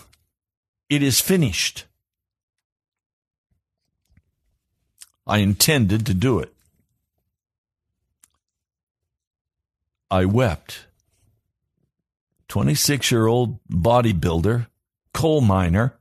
It 0.90 1.04
is 1.04 1.20
finished. 1.20 1.86
I 5.26 5.40
intended 5.40 6.06
to 6.06 6.14
do 6.14 6.40
it. 6.40 6.54
I 10.10 10.24
wept. 10.24 10.86
26 12.48 13.12
year 13.12 13.28
old 13.28 13.60
bodybuilder, 13.68 14.68
coal 15.14 15.42
miner, 15.42 15.96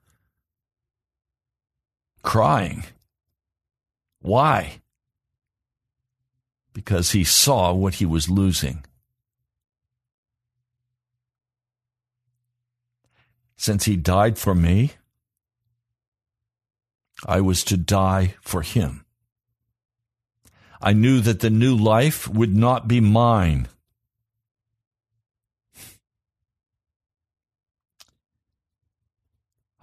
crying. 2.23 2.85
Why? 4.21 4.81
Because 6.73 7.11
he 7.13 7.25
saw 7.25 7.73
what 7.73 7.95
he 7.95 8.07
was 8.07 8.29
losing. 8.29 8.85
Since 13.57 13.85
he 13.85 13.97
died 13.97 14.39
for 14.39 14.55
me, 14.55 14.93
I 17.27 17.41
was 17.41 17.65
to 17.65 17.77
die 17.77 18.35
for 18.41 18.63
him. 18.63 19.05
I 20.81 20.93
knew 20.93 21.21
that 21.21 21.41
the 21.41 21.51
new 21.51 21.75
life 21.75 22.29
would 22.29 22.55
not 22.55 22.87
be 22.87 23.01
mine 23.01 23.69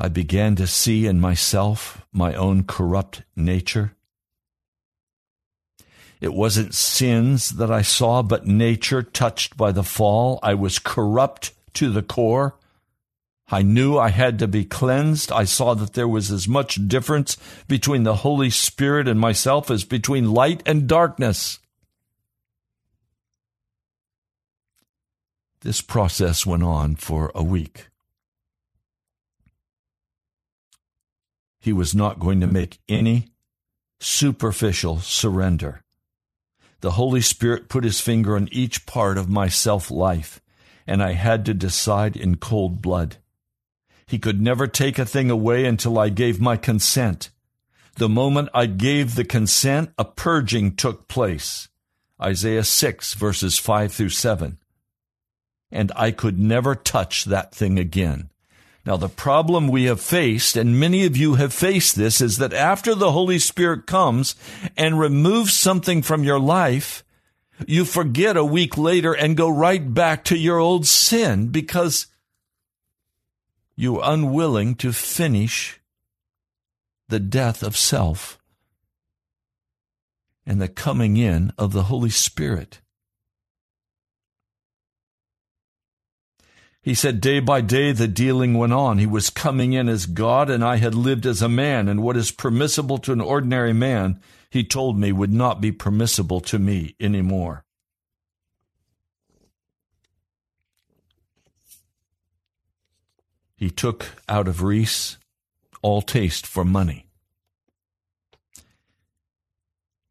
I 0.04 0.10
began 0.10 0.58
to 0.58 0.68
see 0.68 1.06
in 1.06 1.22
myself 1.22 2.06
my 2.12 2.34
own 2.34 2.66
corrupt 2.66 3.22
nature. 3.38 3.96
It 6.20 6.34
wasn't 6.34 6.74
sins 6.74 7.52
that 7.52 7.72
I 7.72 7.84
saw, 7.84 8.22
but 8.22 8.46
nature 8.46 9.02
touched 9.02 9.56
by 9.56 9.72
the 9.72 9.84
fall. 9.84 10.40
I 10.44 10.56
was 10.56 10.78
corrupt 10.78 11.54
to 11.76 11.90
the 11.90 12.02
core. 12.02 12.56
I 13.54 13.62
knew 13.62 14.00
I 14.00 14.10
had 14.10 14.40
to 14.40 14.48
be 14.48 14.66
cleansed. 14.66 15.32
I 15.32 15.44
saw 15.44 15.76
that 15.76 15.94
there 15.94 16.08
was 16.08 16.32
as 16.32 16.48
much 16.48 16.88
difference 16.88 17.38
between 17.68 18.02
the 18.02 18.16
Holy 18.16 18.50
Spirit 18.50 19.08
and 19.08 19.20
myself 19.20 19.70
as 19.70 19.84
between 19.84 20.34
light 20.34 20.64
and 20.66 20.88
darkness. 20.88 21.60
This 25.62 25.82
process 25.82 26.48
went 26.48 26.64
on 26.64 26.96
for 26.96 27.32
a 27.36 27.44
week. 27.44 27.90
He 31.60 31.72
was 31.72 31.94
not 31.94 32.20
going 32.20 32.42
to 32.42 32.48
make 32.48 32.80
any 32.90 33.28
superficial 34.00 35.00
surrender. 35.00 35.84
The 36.82 36.94
Holy 36.94 37.22
Spirit 37.22 37.70
put 37.70 37.84
his 37.84 38.02
finger 38.02 38.36
on 38.36 38.50
each 38.52 38.88
part 38.88 39.20
of 39.20 39.30
my 39.30 39.48
self 39.48 39.92
life, 39.92 40.42
and 40.88 41.04
I 41.04 41.12
had 41.12 41.46
to 41.46 41.54
decide 41.54 42.18
in 42.18 42.38
cold 42.38 42.82
blood. 42.82 43.18
He 44.14 44.20
could 44.20 44.40
never 44.40 44.68
take 44.68 45.00
a 45.00 45.08
thing 45.08 45.32
away 45.32 45.66
until 45.66 45.98
I 45.98 46.10
gave 46.10 46.40
my 46.40 46.56
consent. 46.56 47.32
The 47.96 48.08
moment 48.08 48.50
I 48.54 48.68
gave 48.68 49.16
the 49.16 49.26
consent, 49.26 49.90
a 49.98 50.06
purging 50.06 50.76
took 50.76 51.08
place. 51.08 51.68
Isaiah 52.22 52.64
6, 52.64 53.16
verses 53.16 53.58
5 53.58 53.92
through 53.92 54.10
7. 54.10 54.60
And 55.72 55.92
I 55.96 56.12
could 56.12 56.38
never 56.38 56.76
touch 56.76 57.26
that 57.26 57.56
thing 57.56 57.80
again. 57.80 58.30
Now, 58.86 58.98
the 58.98 59.10
problem 59.10 59.68
we 59.68 59.86
have 59.86 60.00
faced, 60.00 60.56
and 60.58 60.80
many 60.80 61.08
of 61.08 61.18
you 61.18 61.34
have 61.34 61.52
faced 61.52 61.96
this, 61.96 62.22
is 62.22 62.38
that 62.38 62.54
after 62.54 62.94
the 62.94 63.14
Holy 63.14 63.40
Spirit 63.40 63.88
comes 63.88 64.36
and 64.78 65.00
removes 65.00 65.54
something 65.54 66.04
from 66.04 66.24
your 66.24 66.40
life, 66.40 67.04
you 67.66 67.84
forget 67.84 68.38
a 68.38 68.46
week 68.46 68.78
later 68.78 69.14
and 69.14 69.36
go 69.36 69.50
right 69.50 69.92
back 69.92 70.24
to 70.26 70.38
your 70.38 70.60
old 70.60 70.86
sin 70.86 71.48
because 71.48 72.06
you're 73.76 74.02
unwilling 74.04 74.76
to 74.76 74.94
finish 74.94 75.80
the 77.10 77.20
death 77.20 77.64
of 77.64 77.78
self 77.78 78.40
and 80.46 80.62
the 80.62 80.68
coming 80.68 81.18
in 81.18 81.52
of 81.58 81.74
the 81.74 81.84
Holy 81.84 82.10
Spirit. 82.10 82.80
He 86.82 86.94
said, 86.94 87.22
day 87.22 87.40
by 87.40 87.62
day 87.62 87.94
the 87.94 88.10
dealing 88.10 88.56
went 88.56 88.74
on. 88.74 88.98
He 88.98 89.06
was 89.06 89.30
coming 89.30 89.72
in 89.72 89.88
as 89.88 90.06
God, 90.06 90.50
and 90.50 90.64
I 90.64 90.76
had 90.76 90.94
lived 90.94 91.26
as 91.26 91.42
a 91.42 91.48
man, 91.48 91.88
and 91.88 92.04
what 92.04 92.18
is 92.18 92.30
permissible 92.30 92.98
to 93.00 93.14
an 93.14 93.22
ordinary 93.22 93.72
man, 93.72 94.20
he 94.50 94.66
told 94.66 95.00
me, 95.00 95.14
would 95.14 95.32
not 95.32 95.62
be 95.62 95.72
permissible 95.72 96.42
to 96.42 96.60
me 96.60 96.96
anymore. 97.00 97.63
He 103.64 103.70
took 103.70 104.22
out 104.28 104.50
of 104.50 104.62
Rees 104.62 105.18
all 105.82 106.02
taste 106.02 106.46
for 106.46 106.66
money. 106.66 107.06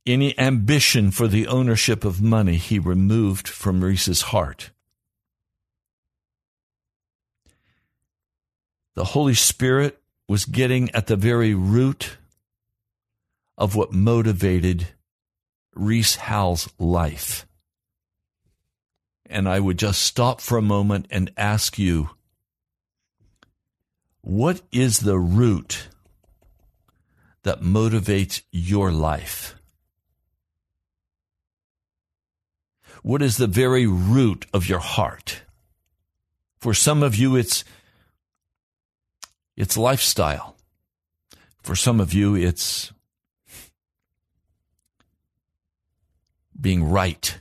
Any 0.06 0.38
ambition 0.38 1.10
for 1.10 1.28
the 1.28 1.46
ownership 1.46 2.02
of 2.02 2.22
money 2.22 2.56
he 2.56 2.78
removed 2.78 3.46
from 3.46 3.84
Rees's 3.84 4.22
heart. 4.22 4.70
The 8.94 9.04
Holy 9.12 9.34
Spirit 9.34 10.00
was 10.26 10.46
getting 10.46 10.90
at 10.92 11.06
the 11.06 11.16
very 11.16 11.52
root 11.52 12.16
of 13.58 13.76
what 13.76 13.92
motivated 13.92 14.88
Rees 15.74 16.16
Howells' 16.16 16.70
life. 16.78 17.46
And 19.26 19.46
I 19.46 19.60
would 19.60 19.78
just 19.78 20.00
stop 20.00 20.40
for 20.40 20.56
a 20.56 20.62
moment 20.62 21.06
and 21.10 21.30
ask 21.36 21.78
you 21.78 22.12
what 24.22 24.62
is 24.70 25.00
the 25.00 25.18
root 25.18 25.88
that 27.42 27.60
motivates 27.60 28.42
your 28.50 28.90
life? 28.90 29.54
What 33.02 33.20
is 33.20 33.36
the 33.36 33.48
very 33.48 33.86
root 33.86 34.46
of 34.54 34.68
your 34.68 34.78
heart? 34.78 35.42
For 36.60 36.72
some 36.72 37.02
of 37.02 37.16
you, 37.16 37.34
it's, 37.34 37.64
it's 39.56 39.76
lifestyle. 39.76 40.56
For 41.62 41.74
some 41.74 42.00
of 42.00 42.14
you, 42.14 42.36
it's 42.36 42.92
being 46.60 46.84
right, 46.84 47.38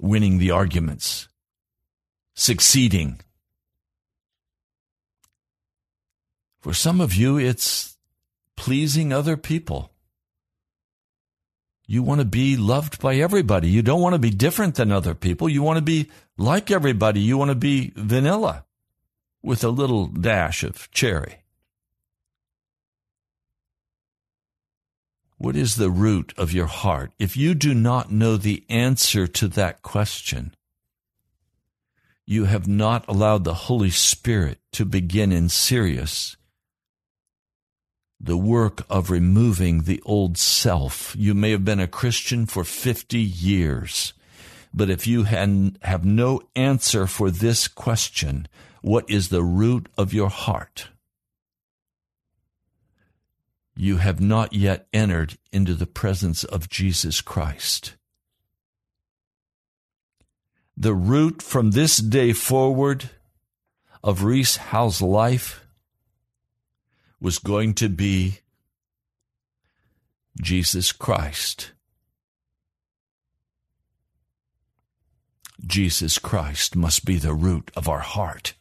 winning 0.00 0.38
the 0.38 0.50
arguments, 0.50 1.28
succeeding. 2.34 3.20
For 6.66 6.74
some 6.74 7.00
of 7.00 7.14
you, 7.14 7.38
it's 7.38 7.96
pleasing 8.56 9.12
other 9.12 9.36
people. 9.36 9.92
You 11.86 12.02
want 12.02 12.20
to 12.20 12.24
be 12.24 12.56
loved 12.56 13.00
by 13.00 13.14
everybody. 13.14 13.68
You 13.68 13.82
don't 13.82 14.00
want 14.00 14.14
to 14.14 14.18
be 14.18 14.30
different 14.30 14.74
than 14.74 14.90
other 14.90 15.14
people. 15.14 15.48
You 15.48 15.62
want 15.62 15.76
to 15.76 15.80
be 15.80 16.10
like 16.36 16.72
everybody. 16.72 17.20
You 17.20 17.38
want 17.38 17.52
to 17.52 17.54
be 17.54 17.92
vanilla 17.94 18.64
with 19.44 19.62
a 19.62 19.68
little 19.68 20.08
dash 20.08 20.64
of 20.64 20.90
cherry. 20.90 21.44
What 25.38 25.54
is 25.54 25.76
the 25.76 25.88
root 25.88 26.34
of 26.36 26.52
your 26.52 26.66
heart? 26.66 27.12
If 27.16 27.36
you 27.36 27.54
do 27.54 27.74
not 27.74 28.10
know 28.10 28.36
the 28.36 28.64
answer 28.68 29.28
to 29.28 29.46
that 29.46 29.82
question, 29.82 30.52
you 32.26 32.46
have 32.46 32.66
not 32.66 33.06
allowed 33.06 33.44
the 33.44 33.54
Holy 33.54 33.90
Spirit 33.90 34.58
to 34.72 34.84
begin 34.84 35.30
in 35.30 35.48
serious 35.48 36.36
the 38.20 38.36
work 38.36 38.84
of 38.88 39.10
removing 39.10 39.82
the 39.82 40.02
old 40.04 40.38
self. 40.38 41.14
You 41.18 41.34
may 41.34 41.50
have 41.50 41.64
been 41.64 41.80
a 41.80 41.86
Christian 41.86 42.46
for 42.46 42.64
50 42.64 43.18
years, 43.18 44.14
but 44.72 44.90
if 44.90 45.06
you 45.06 45.24
have 45.24 46.04
no 46.04 46.40
answer 46.54 47.06
for 47.06 47.30
this 47.30 47.68
question, 47.68 48.48
what 48.80 49.08
is 49.10 49.28
the 49.28 49.42
root 49.42 49.88
of 49.98 50.14
your 50.14 50.30
heart? 50.30 50.88
You 53.76 53.98
have 53.98 54.20
not 54.20 54.54
yet 54.54 54.86
entered 54.92 55.36
into 55.52 55.74
the 55.74 55.86
presence 55.86 56.44
of 56.44 56.70
Jesus 56.70 57.20
Christ. 57.20 57.96
The 60.76 60.94
root 60.94 61.42
from 61.42 61.72
this 61.72 61.98
day 61.98 62.32
forward 62.32 63.10
of 64.02 64.24
Rees 64.24 64.56
Howells' 64.56 65.02
life 65.02 65.65
was 67.20 67.38
going 67.38 67.74
to 67.74 67.88
be 67.88 68.40
Jesus 70.40 70.92
Christ. 70.92 71.72
Jesus 75.66 76.18
Christ 76.18 76.76
must 76.76 77.04
be 77.04 77.16
the 77.16 77.32
root 77.32 77.70
of 77.74 77.88
our 77.88 78.00
heart. 78.00 78.54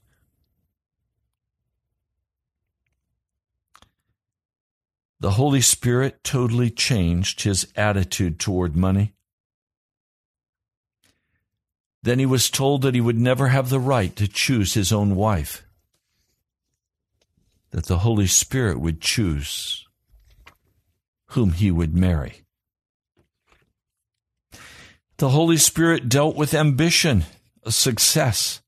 The 5.20 5.32
Holy 5.32 5.62
Spirit 5.62 6.24
totally 6.24 6.70
changed 6.70 7.42
his 7.42 7.68
attitude 7.76 8.40
toward 8.40 8.76
money. 8.76 9.14
Then 12.04 12.20
he 12.20 12.26
was 12.26 12.50
told 12.50 12.84
that 12.84 12.94
he 12.94 13.02
would 13.02 13.20
never 13.20 13.48
have 13.48 13.70
the 13.70 13.80
right 13.80 14.16
to 14.16 14.28
choose 14.28 14.76
his 14.76 14.94
own 14.94 15.16
wife 15.16 15.65
that 17.76 17.88
the 17.88 17.98
Holy 17.98 18.26
Spirit 18.26 18.80
would 18.80 19.02
choose 19.02 19.86
whom 21.32 21.52
he 21.52 21.70
would 21.70 21.94
marry. 21.94 22.46
The 25.18 25.32
Holy 25.32 25.58
Spirit 25.58 26.08
dealt 26.08 26.38
with 26.38 26.54
ambition, 26.54 27.26
success. 27.68 28.62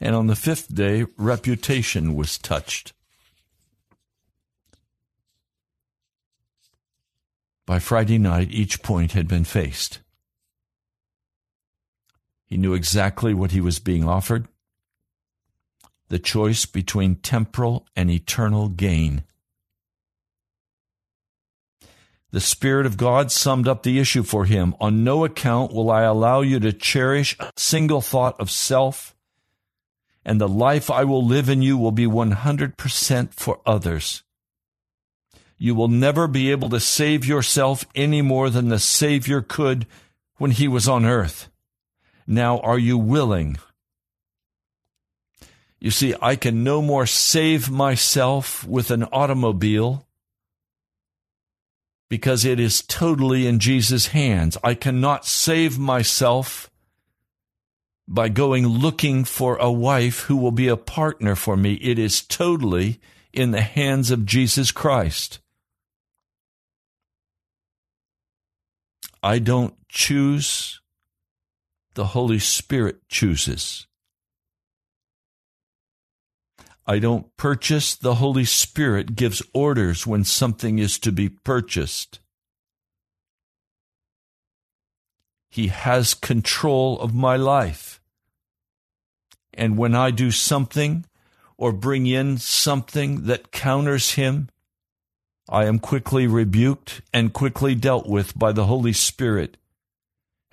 And 0.00 0.16
on 0.16 0.26
the 0.26 0.34
fifth 0.34 0.74
day, 0.74 1.04
reputation 1.18 2.14
was 2.14 2.38
touched. 2.38 2.94
By 7.66 7.78
Friday 7.78 8.16
night, 8.16 8.48
each 8.50 8.82
point 8.82 9.12
had 9.12 9.28
been 9.28 9.44
faced. 9.44 10.00
He 12.46 12.56
knew 12.56 12.72
exactly 12.72 13.34
what 13.34 13.50
he 13.50 13.60
was 13.60 13.78
being 13.78 14.08
offered 14.08 14.48
the 16.08 16.18
choice 16.18 16.66
between 16.66 17.16
temporal 17.16 17.86
and 17.96 18.10
eternal 18.10 18.68
gain. 18.68 19.24
The 22.32 22.40
Spirit 22.40 22.86
of 22.86 22.96
God 22.96 23.32
summed 23.32 23.66
up 23.66 23.82
the 23.82 23.98
issue 23.98 24.22
for 24.22 24.44
him. 24.44 24.74
On 24.80 25.04
no 25.04 25.24
account 25.24 25.72
will 25.72 25.90
I 25.90 26.02
allow 26.02 26.42
you 26.42 26.60
to 26.60 26.72
cherish 26.72 27.36
a 27.40 27.50
single 27.56 28.00
thought 28.00 28.38
of 28.40 28.50
self, 28.50 29.14
and 30.24 30.40
the 30.40 30.48
life 30.48 30.90
I 30.90 31.04
will 31.04 31.24
live 31.24 31.48
in 31.48 31.62
you 31.62 31.78
will 31.78 31.92
be 31.92 32.06
100% 32.06 33.32
for 33.32 33.60
others. 33.64 34.22
You 35.56 35.74
will 35.74 35.88
never 35.88 36.26
be 36.26 36.50
able 36.50 36.68
to 36.70 36.80
save 36.80 37.24
yourself 37.24 37.86
any 37.94 38.20
more 38.22 38.50
than 38.50 38.68
the 38.68 38.78
Savior 38.78 39.40
could 39.40 39.86
when 40.36 40.50
he 40.50 40.68
was 40.68 40.86
on 40.86 41.06
earth. 41.06 41.48
Now, 42.26 42.58
are 42.58 42.78
you 42.78 42.98
willing 42.98 43.56
you 45.78 45.90
see, 45.90 46.14
I 46.20 46.36
can 46.36 46.64
no 46.64 46.80
more 46.80 47.06
save 47.06 47.70
myself 47.70 48.66
with 48.66 48.90
an 48.90 49.04
automobile 49.04 50.06
because 52.08 52.44
it 52.44 52.58
is 52.58 52.82
totally 52.82 53.46
in 53.46 53.58
Jesus' 53.58 54.08
hands. 54.08 54.56
I 54.62 54.74
cannot 54.74 55.26
save 55.26 55.78
myself 55.78 56.70
by 58.08 58.28
going 58.28 58.66
looking 58.66 59.24
for 59.24 59.56
a 59.56 59.70
wife 59.70 60.20
who 60.20 60.36
will 60.36 60.52
be 60.52 60.68
a 60.68 60.76
partner 60.76 61.34
for 61.34 61.56
me. 61.56 61.74
It 61.74 61.98
is 61.98 62.22
totally 62.22 63.00
in 63.32 63.50
the 63.50 63.60
hands 63.60 64.10
of 64.10 64.24
Jesus 64.24 64.70
Christ. 64.70 65.40
I 69.22 69.40
don't 69.40 69.74
choose, 69.88 70.80
the 71.94 72.06
Holy 72.06 72.38
Spirit 72.38 73.08
chooses. 73.08 73.86
I 76.86 77.00
don't 77.00 77.36
purchase, 77.36 77.96
the 77.96 78.16
Holy 78.16 78.44
Spirit 78.44 79.16
gives 79.16 79.42
orders 79.52 80.06
when 80.06 80.22
something 80.22 80.78
is 80.78 80.98
to 81.00 81.10
be 81.10 81.28
purchased. 81.28 82.20
He 85.50 85.66
has 85.68 86.14
control 86.14 87.00
of 87.00 87.14
my 87.14 87.36
life. 87.36 88.00
And 89.52 89.76
when 89.76 89.94
I 89.94 90.10
do 90.10 90.30
something 90.30 91.06
or 91.56 91.72
bring 91.72 92.06
in 92.06 92.38
something 92.38 93.24
that 93.24 93.50
counters 93.50 94.12
Him, 94.12 94.48
I 95.48 95.64
am 95.64 95.78
quickly 95.78 96.26
rebuked 96.26 97.00
and 97.12 97.32
quickly 97.32 97.74
dealt 97.74 98.06
with 98.06 98.38
by 98.38 98.52
the 98.52 98.66
Holy 98.66 98.92
Spirit. 98.92 99.56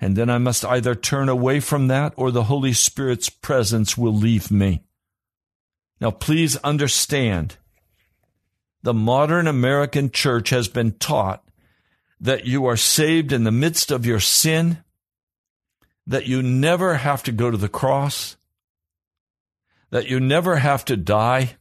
And 0.00 0.16
then 0.16 0.30
I 0.30 0.38
must 0.38 0.64
either 0.64 0.94
turn 0.94 1.28
away 1.28 1.60
from 1.60 1.88
that 1.88 2.14
or 2.16 2.30
the 2.30 2.44
Holy 2.44 2.72
Spirit's 2.72 3.28
presence 3.28 3.96
will 3.96 4.14
leave 4.14 4.50
me. 4.50 4.82
Now, 6.04 6.10
please 6.10 6.56
understand 6.56 7.56
the 8.82 8.92
modern 8.92 9.46
American 9.46 10.10
church 10.10 10.50
has 10.50 10.68
been 10.68 10.92
taught 10.92 11.42
that 12.20 12.44
you 12.44 12.66
are 12.66 12.76
saved 12.76 13.32
in 13.32 13.44
the 13.44 13.50
midst 13.50 13.90
of 13.90 14.04
your 14.04 14.20
sin, 14.20 14.84
that 16.06 16.26
you 16.26 16.42
never 16.42 16.96
have 16.96 17.22
to 17.22 17.32
go 17.32 17.50
to 17.50 17.56
the 17.56 17.70
cross, 17.70 18.36
that 19.88 20.06
you 20.06 20.20
never 20.20 20.56
have 20.56 20.84
to 20.84 20.96
die. 20.98 21.56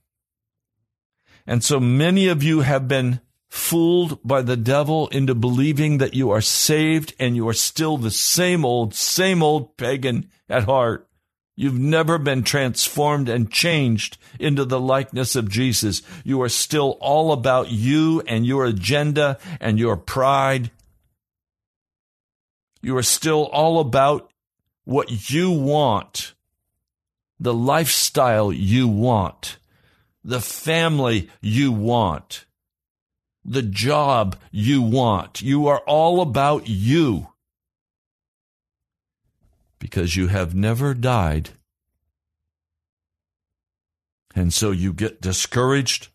And 1.47 1.63
so 1.63 1.79
many 1.79 2.27
of 2.27 2.43
you 2.43 2.59
have 2.59 2.85
been 2.85 3.21
fooled 3.49 4.19
by 4.27 4.41
the 4.41 4.57
devil 4.57 5.07
into 5.07 5.33
believing 5.33 5.99
that 5.99 6.15
you 6.15 6.31
are 6.31 6.41
saved 6.41 7.13
and 7.17 7.37
you 7.37 7.47
are 7.47 7.53
still 7.53 7.97
the 7.97 8.11
same 8.11 8.65
old, 8.65 8.93
same 8.93 9.41
old 9.41 9.77
pagan 9.77 10.29
at 10.49 10.65
heart. 10.65 11.07
You've 11.55 11.77
never 11.77 12.17
been 12.17 12.43
transformed 12.43 13.29
and 13.29 13.51
changed 13.51 14.17
into 14.39 14.65
the 14.65 14.79
likeness 14.79 15.35
of 15.35 15.49
Jesus. 15.49 16.01
You 16.23 16.41
are 16.41 16.49
still 16.49 16.97
all 16.99 17.31
about 17.31 17.69
you 17.69 18.21
and 18.27 18.45
your 18.45 18.65
agenda 18.65 19.37
and 19.59 19.77
your 19.77 19.95
pride. 19.95 20.71
You 22.81 22.97
are 22.97 23.03
still 23.03 23.45
all 23.45 23.79
about 23.79 24.31
what 24.83 25.29
you 25.29 25.51
want, 25.51 26.33
the 27.39 27.53
lifestyle 27.53 28.51
you 28.51 28.87
want, 28.87 29.57
the 30.23 30.41
family 30.41 31.29
you 31.39 31.71
want, 31.71 32.45
the 33.45 33.61
job 33.61 34.37
you 34.51 34.81
want. 34.81 35.41
You 35.41 35.67
are 35.67 35.79
all 35.85 36.19
about 36.19 36.67
you 36.67 37.27
because 39.83 40.15
you 40.15 40.27
have 40.27 40.55
never 40.55 40.93
died. 40.93 41.49
And 44.33 44.53
so 44.53 44.71
you 44.71 44.93
get 44.93 45.19
discouraged. 45.19 46.07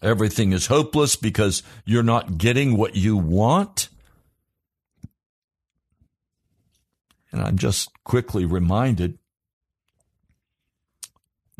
Everything 0.00 0.52
is 0.52 0.68
hopeless 0.68 1.16
because 1.16 1.62
you're 1.84 2.02
not 2.02 2.38
getting 2.38 2.78
what 2.78 2.96
you 2.96 3.14
want. 3.14 3.90
And 7.30 7.42
I'm 7.42 7.58
just 7.58 7.90
quickly 8.04 8.46
reminded 8.46 9.18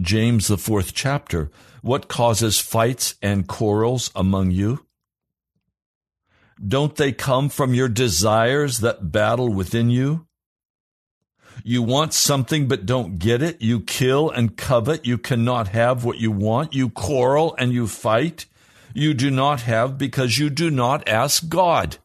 James, 0.00 0.46
the 0.46 0.56
fourth 0.56 0.94
chapter, 0.94 1.50
what 1.82 2.08
causes 2.08 2.58
fights 2.58 3.16
and 3.20 3.46
quarrels 3.46 4.10
among 4.14 4.50
you? 4.50 4.86
Don't 6.66 6.96
they 6.96 7.12
come 7.12 7.50
from 7.50 7.74
your 7.74 7.90
desires 7.90 8.78
that 8.78 9.12
battle 9.12 9.52
within 9.52 9.90
you? 9.90 10.25
You 11.64 11.82
want 11.82 12.14
something 12.14 12.68
but 12.68 12.86
don't 12.86 13.18
get 13.18 13.42
it. 13.42 13.60
You 13.60 13.80
kill 13.80 14.30
and 14.30 14.56
covet. 14.56 15.06
You 15.06 15.18
cannot 15.18 15.68
have 15.68 16.04
what 16.04 16.18
you 16.18 16.30
want. 16.30 16.74
You 16.74 16.90
quarrel 16.90 17.54
and 17.58 17.72
you 17.72 17.86
fight. 17.86 18.46
You 18.94 19.14
do 19.14 19.30
not 19.30 19.62
have 19.62 19.98
because 19.98 20.38
you 20.38 20.48
do 20.48 20.70
not 20.70 21.08
ask 21.08 21.48
God. 21.48 21.98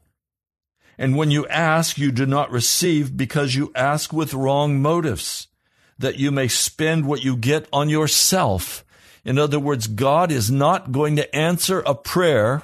And 0.97 1.15
when 1.15 1.31
you 1.31 1.47
ask, 1.47 1.97
you 1.97 2.11
do 2.11 2.25
not 2.25 2.51
receive 2.51 3.17
because 3.17 3.55
you 3.55 3.71
ask 3.75 4.13
with 4.13 4.33
wrong 4.33 4.81
motives, 4.81 5.47
that 5.97 6.19
you 6.19 6.31
may 6.31 6.47
spend 6.47 7.05
what 7.05 7.23
you 7.23 7.35
get 7.35 7.67
on 7.73 7.89
yourself. 7.89 8.83
In 9.23 9.39
other 9.39 9.59
words, 9.59 9.87
God 9.87 10.31
is 10.31 10.51
not 10.51 10.91
going 10.91 11.15
to 11.15 11.35
answer 11.35 11.79
a 11.81 11.95
prayer 11.95 12.63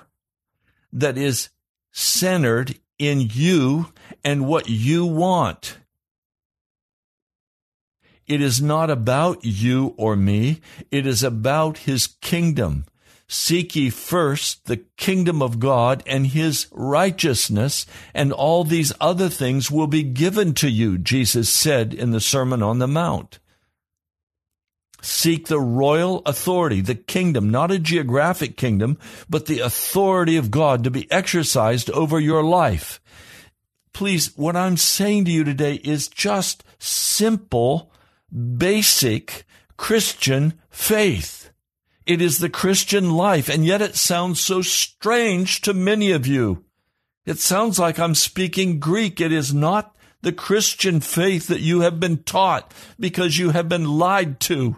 that 0.92 1.18
is 1.18 1.50
centered 1.92 2.76
in 3.00 3.22
you 3.22 3.92
and 4.24 4.48
what 4.48 4.70
you 4.70 5.06
want. 5.06 5.78
It 8.28 8.42
is 8.42 8.62
not 8.62 8.90
about 8.90 9.40
you 9.44 9.94
or 9.98 10.16
me. 10.16 10.62
It 10.92 11.08
is 11.08 11.24
about 11.24 11.80
his 11.80 12.08
kingdom. 12.08 12.86
Seek 13.30 13.76
ye 13.76 13.90
first 13.90 14.66
the 14.66 14.84
kingdom 14.96 15.42
of 15.42 15.60
God 15.60 16.02
and 16.06 16.28
his 16.28 16.68
righteousness, 16.72 17.86
and 18.14 18.32
all 18.32 18.64
these 18.64 18.94
other 19.02 19.28
things 19.28 19.70
will 19.70 19.88
be 19.88 20.04
given 20.04 20.54
to 20.56 20.70
you, 20.70 20.98
Jesus 20.98 21.50
said 21.50 21.94
in 21.94 22.12
the 22.12 22.22
Sermon 22.22 22.64
on 22.64 22.80
the 22.80 22.88
Mount. 22.88 23.40
Seek 25.02 25.48
the 25.48 25.60
royal 25.60 26.22
authority, 26.26 26.82
the 26.82 26.96
kingdom, 26.96 27.50
not 27.50 27.72
a 27.72 27.80
geographic 27.80 28.58
kingdom, 28.58 28.98
but 29.30 29.46
the 29.46 29.60
authority 29.60 30.38
of 30.38 30.52
God 30.52 30.84
to 30.84 30.92
be 30.92 31.10
exercised 31.12 31.90
over 31.92 32.20
your 32.20 32.44
life. 32.44 33.00
Please, 33.94 34.36
what 34.38 34.56
I'm 34.56 34.78
saying 34.78 35.26
to 35.26 35.32
you 35.32 35.44
today 35.44 35.76
is 35.76 36.08
just 36.08 36.64
simple 36.80 37.92
basic 38.32 39.46
Christian 39.78 40.54
faith. 40.70 41.52
It 42.06 42.22
is 42.22 42.40
the 42.40 42.50
Christian 42.50 43.12
life, 43.12 43.50
and 43.50 43.66
yet 43.66 43.82
it 43.82 43.96
sounds 43.96 44.40
so 44.40 44.62
strange 44.62 45.62
to 45.62 45.74
many 45.74 46.12
of 46.12 46.26
you. 46.26 46.64
It 47.26 47.40
sounds 47.40 47.78
like 47.78 48.00
I'm 48.00 48.16
speaking 48.16 48.80
Greek. 48.80 49.20
It 49.20 49.34
is 49.34 49.54
not 49.54 49.96
the 50.22 50.32
Christian 50.32 51.02
faith 51.02 51.48
that 51.48 51.60
you 51.60 51.82
have 51.82 52.00
been 52.00 52.24
taught 52.24 52.74
because 53.00 53.38
you 53.38 53.52
have 53.52 53.68
been 53.68 53.86
lied 53.86 54.40
to. 54.42 54.78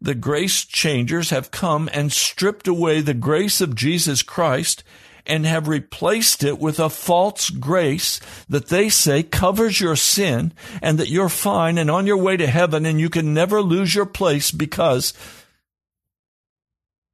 The 0.00 0.14
grace 0.14 0.64
changers 0.64 1.30
have 1.30 1.50
come 1.50 1.88
and 1.92 2.12
stripped 2.12 2.66
away 2.66 3.00
the 3.00 3.14
grace 3.14 3.60
of 3.60 3.76
Jesus 3.76 4.22
Christ 4.22 4.82
and 5.26 5.46
have 5.46 5.68
replaced 5.68 6.42
it 6.42 6.58
with 6.58 6.80
a 6.80 6.90
false 6.90 7.50
grace 7.50 8.20
that 8.48 8.68
they 8.68 8.88
say 8.88 9.22
covers 9.22 9.80
your 9.80 9.96
sin 9.96 10.52
and 10.80 10.98
that 10.98 11.08
you're 11.08 11.28
fine 11.28 11.78
and 11.78 11.90
on 11.90 12.06
your 12.06 12.16
way 12.16 12.36
to 12.36 12.46
heaven 12.46 12.84
and 12.84 13.00
you 13.00 13.08
can 13.08 13.32
never 13.32 13.62
lose 13.62 13.94
your 13.94 14.06
place 14.06 14.50
because 14.50 15.12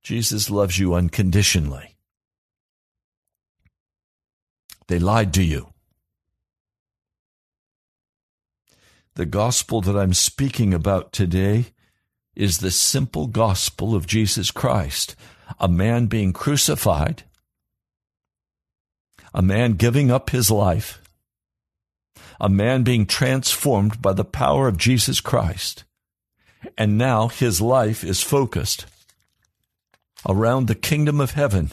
Jesus 0.03 0.49
loves 0.49 0.79
you 0.79 0.95
unconditionally. 0.95 1.97
They 4.87 4.99
lied 4.99 5.35
to 5.35 5.43
you. 5.43 5.69
The 9.17 9.27
gospel 9.27 9.81
that 9.83 9.97
I'm 9.97 10.15
speaking 10.15 10.73
about 10.73 11.13
today 11.13 11.67
is 12.35 12.59
the 12.59 12.71
simple 12.71 13.27
gospel 13.27 13.95
of 13.95 14.07
Jesus 14.07 14.51
Christ, 14.51 15.17
a 15.59 15.69
man 15.69 16.07
being 16.07 16.33
crucified 16.33 17.25
a 19.35 19.43
man 19.43 19.75
giving 19.75 20.11
up 20.11 20.31
his 20.31 20.51
life, 20.51 21.01
a 22.41 22.49
man 22.49 22.83
being 22.83 23.07
transformed 23.07 24.01
by 24.01 24.13
the 24.13 24.25
power 24.25 24.69
of 24.69 24.77
Jesus 24.77 25.21
Christ. 25.21 25.85
And 26.77 26.99
now 26.99 27.29
his 27.29 27.61
life 27.61 28.03
is 28.03 28.23
focused 28.23 28.87
around 30.27 30.67
the 30.67 30.75
kingdom 30.75 31.21
of 31.21 31.33
heaven. 31.33 31.71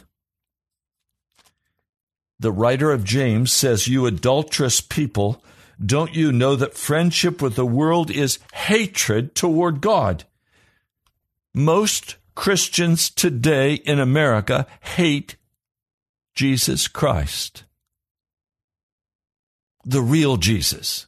The 2.40 2.52
writer 2.52 2.92
of 2.92 3.04
James 3.04 3.52
says, 3.52 3.88
You 3.88 4.06
adulterous 4.06 4.82
people, 4.82 5.44
don't 5.84 6.14
you 6.14 6.32
know 6.32 6.56
that 6.56 6.76
friendship 6.76 7.42
with 7.42 7.56
the 7.56 7.66
world 7.66 8.12
is 8.12 8.40
hatred 8.54 9.36
toward 9.36 9.82
God? 9.82 10.26
Most 11.54 12.18
Christians 12.36 13.10
today 13.10 13.76
in 13.76 14.00
America 14.00 14.68
hate 14.82 15.38
Jesus 16.36 16.88
Christ. 16.88 17.64
The 19.86 20.02
real 20.02 20.38
Jesus. 20.38 21.08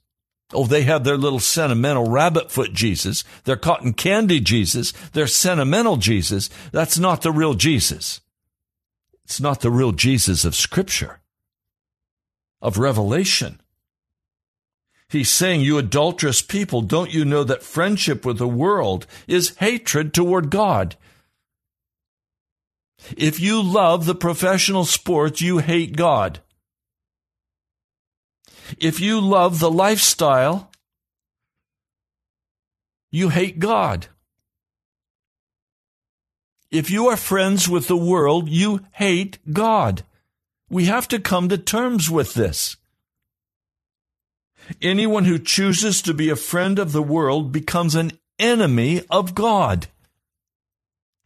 Oh, 0.54 0.66
they 0.66 0.84
have 0.84 1.04
their 1.04 1.18
little 1.18 1.40
sentimental 1.40 2.10
rabbit 2.10 2.50
foot 2.50 2.72
Jesus, 2.74 3.26
their 3.44 3.58
cotton 3.58 3.94
candy 3.94 4.40
Jesus, 4.40 4.94
their 5.12 5.28
sentimental 5.28 5.98
Jesus. 5.98 6.50
That's 6.72 6.98
not 6.98 7.22
the 7.22 7.32
real 7.32 7.54
Jesus. 7.54 8.22
It's 9.26 9.42
not 9.42 9.60
the 9.60 9.72
real 9.72 9.92
Jesus 9.92 10.46
of 10.46 10.56
Scripture, 10.56 11.20
of 12.62 12.78
Revelation. 12.78 13.60
He's 15.10 15.30
saying, 15.30 15.62
You 15.62 15.78
adulterous 15.78 16.42
people, 16.42 16.82
don't 16.82 17.14
you 17.14 17.26
know 17.26 17.44
that 17.44 17.64
friendship 17.64 18.26
with 18.26 18.38
the 18.38 18.48
world 18.48 19.06
is 19.28 19.58
hatred 19.58 20.14
toward 20.14 20.50
God? 20.50 20.96
If 23.16 23.39
you 23.39 23.62
love 23.62 24.05
the 24.05 24.16
professional 24.16 24.86
sports, 24.86 25.41
you 25.41 25.60
hate 25.60 25.95
God. 25.95 26.39
If 28.80 28.99
you 28.99 29.22
love 29.22 29.60
the 29.60 29.72
lifestyle, 29.72 30.72
you 33.12 33.30
hate 33.30 33.60
God. 33.60 34.08
If 36.70 36.89
you 36.89 37.08
are 37.08 37.16
friends 37.16 37.70
with 37.70 37.88
the 37.88 37.95
world, 37.95 38.49
you 38.49 38.82
hate 38.91 39.39
God. 39.53 40.03
We 40.70 40.86
have 40.86 41.08
to 41.10 41.20
come 41.20 41.47
to 41.47 41.58
terms 41.58 42.10
with 42.10 42.34
this. 42.34 42.76
Anyone 44.82 45.24
who 45.24 45.39
chooses 45.39 46.01
to 46.01 46.14
be 46.14 46.30
a 46.30 46.36
friend 46.36 46.78
of 46.78 46.91
the 46.91 47.01
world 47.01 47.53
becomes 47.53 47.95
an 47.95 48.12
enemy 48.38 49.03
of 49.10 49.34
God. 49.34 49.88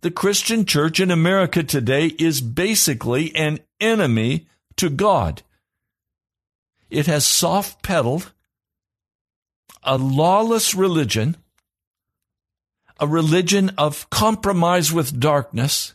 The 0.02 0.12
Christian 0.12 0.66
church 0.66 1.00
in 1.00 1.12
America 1.12 1.62
today 1.62 2.08
is 2.18 2.42
basically 2.42 3.36
an 3.36 3.60
enemy 3.80 4.48
to 4.78 4.90
God. 4.90 5.44
It 6.90 7.06
has 7.06 7.26
soft 7.26 7.84
pedaled 7.84 8.32
a 9.84 9.98
lawless 9.98 10.74
religion, 10.74 11.38
a 13.00 13.08
religion 13.08 13.72
of 13.78 14.10
compromise 14.10 14.92
with 14.92 15.20
darkness, 15.20 15.94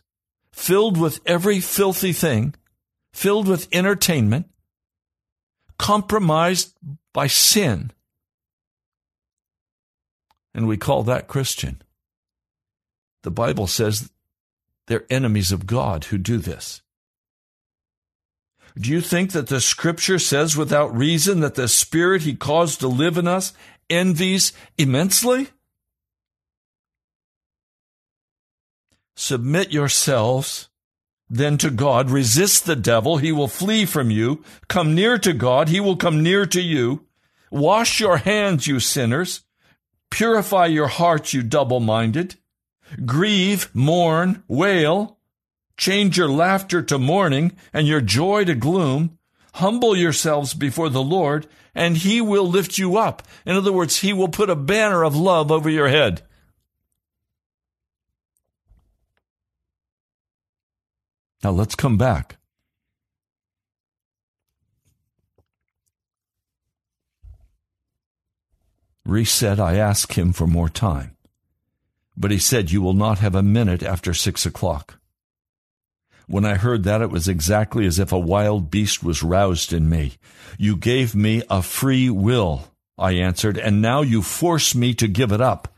filled 0.53 0.97
with 0.97 1.21
every 1.27 1.59
filthy 1.59 2.13
thing, 2.13 2.55
filled 3.13 3.49
with 3.49 3.69
entertainment, 3.73 4.47
compromised 5.79 6.75
by 7.13 7.27
sin. 7.27 7.91
And 10.55 10.69
we 10.69 10.77
call 10.77 11.03
that 11.05 11.27
Christian. 11.27 11.83
The 13.27 13.33
Bible 13.33 13.66
says 13.66 14.09
they're 14.87 15.05
enemies 15.11 15.51
of 15.51 15.66
God 15.66 16.05
who 16.05 16.16
do 16.16 16.39
this. 16.39 16.81
Do 18.79 18.89
you 18.89 19.01
think 19.01 19.33
that 19.33 19.49
the 19.49 19.61
scripture 19.61 20.20
says 20.20 20.57
without 20.57 20.97
reason 20.97 21.41
that 21.41 21.57
the 21.57 21.66
spirit 21.66 22.22
he 22.22 22.37
caused 22.37 22.79
to 22.79 22.87
live 22.87 23.18
in 23.18 23.27
us 23.27 23.53
envies 23.91 24.53
immensely? 24.79 25.49
Submit 29.16 29.72
yourselves 29.72 30.68
then 31.29 31.59
to 31.59 31.70
God. 31.72 32.09
Resist 32.09 32.64
the 32.64 32.77
devil. 32.77 33.16
He 33.16 33.33
will 33.33 33.49
flee 33.49 33.87
from 33.87 34.12
you. 34.12 34.45
Come 34.68 34.95
near 34.95 35.18
to 35.18 35.33
God. 35.33 35.68
He 35.68 35.81
will 35.81 35.97
come 35.97 36.22
near 36.22 36.47
to 36.47 36.61
you. 36.61 37.07
Wash 37.51 37.99
your 37.99 38.18
hands, 38.18 38.68
you 38.68 38.79
sinners. 38.79 39.43
Purify 40.12 40.66
your 40.66 40.87
hearts, 40.87 41.35
you 41.35 41.43
double 41.43 41.81
minded. 41.81 42.37
Grieve, 43.05 43.70
mourn, 43.74 44.43
wail. 44.49 45.18
Change 45.76 46.16
your 46.16 46.28
laughter 46.28 46.82
to 46.82 46.99
mourning 46.99 47.53
and 47.72 47.87
your 47.87 48.01
joy 48.01 48.45
to 48.45 48.55
gloom. 48.55 49.18
Humble 49.55 49.97
yourselves 49.97 50.55
before 50.55 50.89
the 50.89 51.03
Lord, 51.03 51.47
and 51.74 51.97
he 51.97 52.20
will 52.20 52.49
lift 52.49 52.78
you 52.78 52.97
up. 52.97 53.22
In 53.45 53.57
other 53.57 53.72
words, 53.72 54.01
he 54.01 54.12
will 54.12 54.28
put 54.28 54.51
a 54.51 54.57
banner 54.57 55.03
of 55.03 55.16
love 55.16 55.51
over 55.51 55.68
your 55.70 55.89
head. 55.89 56.22
Now 61.43 61.51
let's 61.51 61.74
come 61.74 61.97
back. 61.97 62.37
Said, 69.24 69.61
I 69.61 69.76
ask 69.76 70.18
him 70.18 70.32
for 70.32 70.47
more 70.47 70.68
time. 70.68 71.16
But 72.17 72.31
he 72.31 72.39
said, 72.39 72.71
You 72.71 72.81
will 72.81 72.95
not 72.95 73.19
have 73.19 73.35
a 73.35 73.43
minute 73.43 73.83
after 73.83 74.14
six 74.14 74.47
o'clock. 74.47 74.99
When 76.29 76.45
I 76.45 76.57
heard 76.57 76.83
that, 76.85 77.03
it 77.03 77.11
was 77.11 77.29
exactly 77.29 77.87
as 77.87 77.99
if 77.99 78.11
a 78.11 78.19
wild 78.19 78.71
beast 78.71 79.03
was 79.03 79.23
roused 79.23 79.73
in 79.73 79.89
me. 79.89 80.14
You 80.59 80.77
gave 80.77 81.14
me 81.14 81.43
a 81.49 81.62
free 81.62 82.11
will, 82.11 82.73
I 82.99 83.12
answered, 83.12 83.59
and 83.59 83.81
now 83.81 84.03
you 84.03 84.23
force 84.23 84.75
me 84.75 84.93
to 84.95 85.07
give 85.07 85.31
it 85.31 85.41
up. 85.41 85.69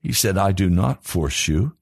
He 0.00 0.12
said, 0.12 0.38
I 0.38 0.52
do 0.52 0.70
not 0.70 1.04
force 1.04 1.48
you. 1.48 1.76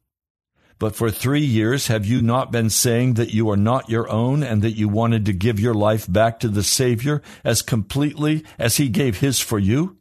But 0.79 0.97
for 0.97 1.11
three 1.11 1.45
years, 1.45 1.87
have 1.87 2.05
you 2.05 2.21
not 2.21 2.53
been 2.53 2.69
saying 2.69 3.15
that 3.15 3.33
you 3.33 3.49
are 3.51 3.57
not 3.57 3.89
your 3.89 4.11
own 4.11 4.43
and 4.43 4.61
that 4.63 4.77
you 4.77 4.89
wanted 4.89 5.25
to 5.27 5.33
give 5.33 5.61
your 5.61 5.73
life 5.73 6.11
back 6.11 6.41
to 6.41 6.49
the 6.49 6.63
Savior 6.63 7.23
as 7.45 7.63
completely 7.63 8.45
as 8.59 8.77
He 8.77 8.89
gave 8.89 9.21
His 9.21 9.41
for 9.41 9.59
you? 9.59 9.99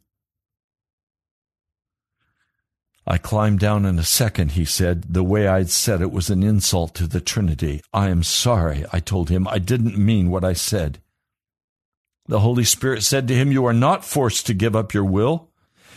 I 3.06 3.18
climbed 3.18 3.60
down 3.60 3.84
in 3.84 3.98
a 3.98 4.04
second, 4.04 4.52
he 4.52 4.64
said. 4.64 5.14
The 5.14 5.22
way 5.22 5.46
I'd 5.46 5.70
said 5.70 6.00
it 6.00 6.10
was 6.10 6.28
an 6.28 6.42
insult 6.42 6.94
to 6.96 7.06
the 7.06 7.20
Trinity. 7.20 7.80
I 7.92 8.08
am 8.08 8.24
sorry, 8.24 8.84
I 8.92 8.98
told 8.98 9.30
him. 9.30 9.46
I 9.46 9.58
didn't 9.58 9.96
mean 9.96 10.28
what 10.28 10.44
I 10.44 10.54
said. 10.54 10.98
The 12.26 12.40
Holy 12.40 12.64
Spirit 12.64 13.04
said 13.04 13.28
to 13.28 13.34
him, 13.34 13.52
You 13.52 13.64
are 13.66 13.72
not 13.72 14.04
forced 14.04 14.46
to 14.46 14.54
give 14.54 14.74
up 14.74 14.92
your 14.92 15.04
will. 15.04 15.50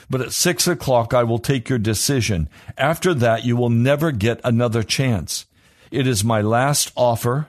But 0.10 0.22
at 0.22 0.34
six 0.34 0.68
o'clock, 0.68 1.14
I 1.14 1.24
will 1.24 1.40
take 1.40 1.70
your 1.70 1.80
decision. 1.80 2.50
After 2.78 3.14
that, 3.16 3.44
you 3.44 3.56
will 3.56 3.70
never 3.70 4.12
get 4.12 4.42
another 4.44 4.84
chance. 4.84 5.46
It 5.92 6.08
is 6.08 6.24
my 6.24 6.42
last 6.42 6.92
offer. 6.96 7.48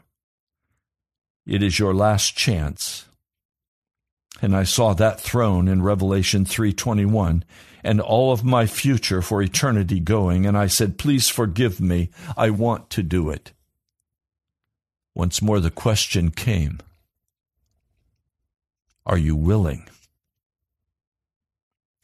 It 1.47 1.63
is 1.63 1.79
your 1.79 1.95
last 1.95 2.37
chance. 2.37 3.07
And 4.43 4.57
I 4.57 4.65
saw 4.65 4.95
that 4.95 5.21
throne 5.21 5.69
in 5.69 5.83
Revelation 5.83 6.45
3:21 6.45 7.45
and 7.83 8.01
all 8.01 8.33
of 8.33 8.45
my 8.45 8.67
future 8.67 9.23
for 9.23 9.43
eternity 9.43 10.01
going 10.01 10.47
and 10.47 10.57
I 10.57 10.67
said 10.67 10.99
please 10.99 11.29
forgive 11.29 11.81
me 11.81 12.11
I 12.37 12.51
want 12.51 12.91
to 12.91 13.03
do 13.03 13.31
it. 13.31 13.53
Once 15.15 15.43
more 15.43 15.61
the 15.61 15.71
question 15.71 16.31
came 16.31 16.79
Are 19.07 19.19
you 19.19 19.37
willing? 19.37 19.89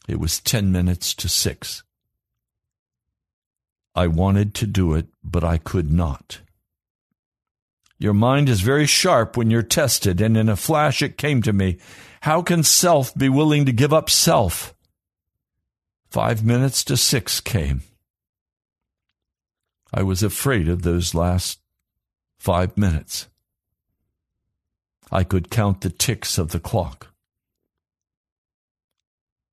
It 0.07 0.19
was 0.19 0.39
10 0.39 0.71
minutes 0.71 1.13
to 1.15 1.27
6. 1.27 1.83
I 3.93 4.07
wanted 4.07 4.53
to 4.55 4.67
do 4.67 4.93
it, 4.93 5.07
but 5.21 5.43
I 5.43 5.57
could 5.57 5.91
not. 5.91 6.39
Your 7.99 8.13
mind 8.13 8.47
is 8.47 8.61
very 8.61 8.85
sharp 8.85 9.35
when 9.35 9.49
you're 9.49 9.63
tested, 9.63 10.21
and 10.21 10.37
in 10.37 10.49
a 10.49 10.55
flash 10.55 11.01
it 11.01 11.17
came 11.17 11.41
to 11.41 11.51
me 11.51 11.77
how 12.21 12.41
can 12.41 12.63
self 12.63 13.15
be 13.15 13.29
willing 13.29 13.65
to 13.65 13.71
give 13.71 13.93
up 13.93 14.09
self? 14.09 14.73
Five 16.09 16.43
minutes 16.43 16.83
to 16.85 16.97
six 16.97 17.39
came. 17.39 17.81
I 19.93 20.03
was 20.03 20.23
afraid 20.23 20.67
of 20.67 20.81
those 20.81 21.13
last 21.13 21.59
five 22.39 22.77
minutes. 22.77 23.27
I 25.11 25.23
could 25.23 25.49
count 25.49 25.81
the 25.81 25.89
ticks 25.89 26.37
of 26.37 26.51
the 26.51 26.59
clock 26.59 27.07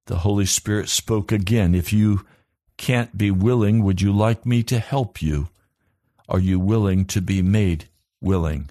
the 0.07 0.19
Holy 0.19 0.47
Spirit 0.47 0.89
spoke 0.89 1.33
again. 1.33 1.75
If 1.75 1.93
you 1.93 2.27
can't 2.77 3.17
be 3.17 3.31
willing, 3.31 3.83
would 3.83 4.01
you 4.01 4.13
like 4.13 4.45
me 4.45 4.63
to 4.65 4.79
help 4.79 5.23
you? 5.23 5.49
Are 6.29 6.39
you 6.39 6.59
willing 6.59 7.05
to 7.07 7.21
be 7.21 7.43
made 7.43 7.89
willing? 8.21 8.71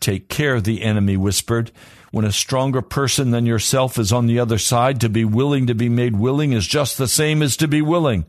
Take 0.00 0.28
care, 0.28 0.60
the 0.60 0.82
enemy 0.82 1.16
whispered. 1.16 1.70
When 2.10 2.24
a 2.24 2.32
stronger 2.32 2.82
person 2.82 3.30
than 3.30 3.46
yourself 3.46 3.98
is 3.98 4.12
on 4.12 4.26
the 4.26 4.38
other 4.40 4.58
side, 4.58 5.00
to 5.00 5.08
be 5.08 5.24
willing 5.24 5.66
to 5.68 5.74
be 5.74 5.88
made 5.88 6.16
willing 6.16 6.52
is 6.52 6.66
just 6.66 6.98
the 6.98 7.06
same 7.06 7.40
as 7.42 7.56
to 7.58 7.68
be 7.68 7.82
willing. 7.82 8.26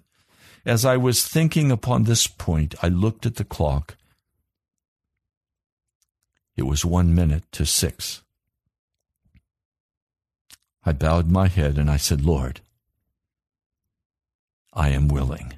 As 0.66 0.86
I 0.86 0.98
was 0.98 1.28
thinking 1.28 1.72
upon 1.72 2.04
this 2.04 2.28
point, 2.28 2.76
I 2.84 2.90
looked 2.90 3.26
at 3.26 3.36
the 3.36 3.44
clock. 3.44 3.96
It 6.56 6.64
was 6.64 6.86
one 6.86 7.16
minute 7.16 7.44
to 7.54 7.66
six. 7.66 8.22
I 10.84 10.94
bowed 10.94 11.28
my 11.30 11.48
head 11.48 11.78
and 11.78 11.90
I 11.90 11.98
said, 11.98 12.24
Lord, 12.24 12.62
I 14.74 14.90
am 14.90 15.08
willing. 15.08 15.54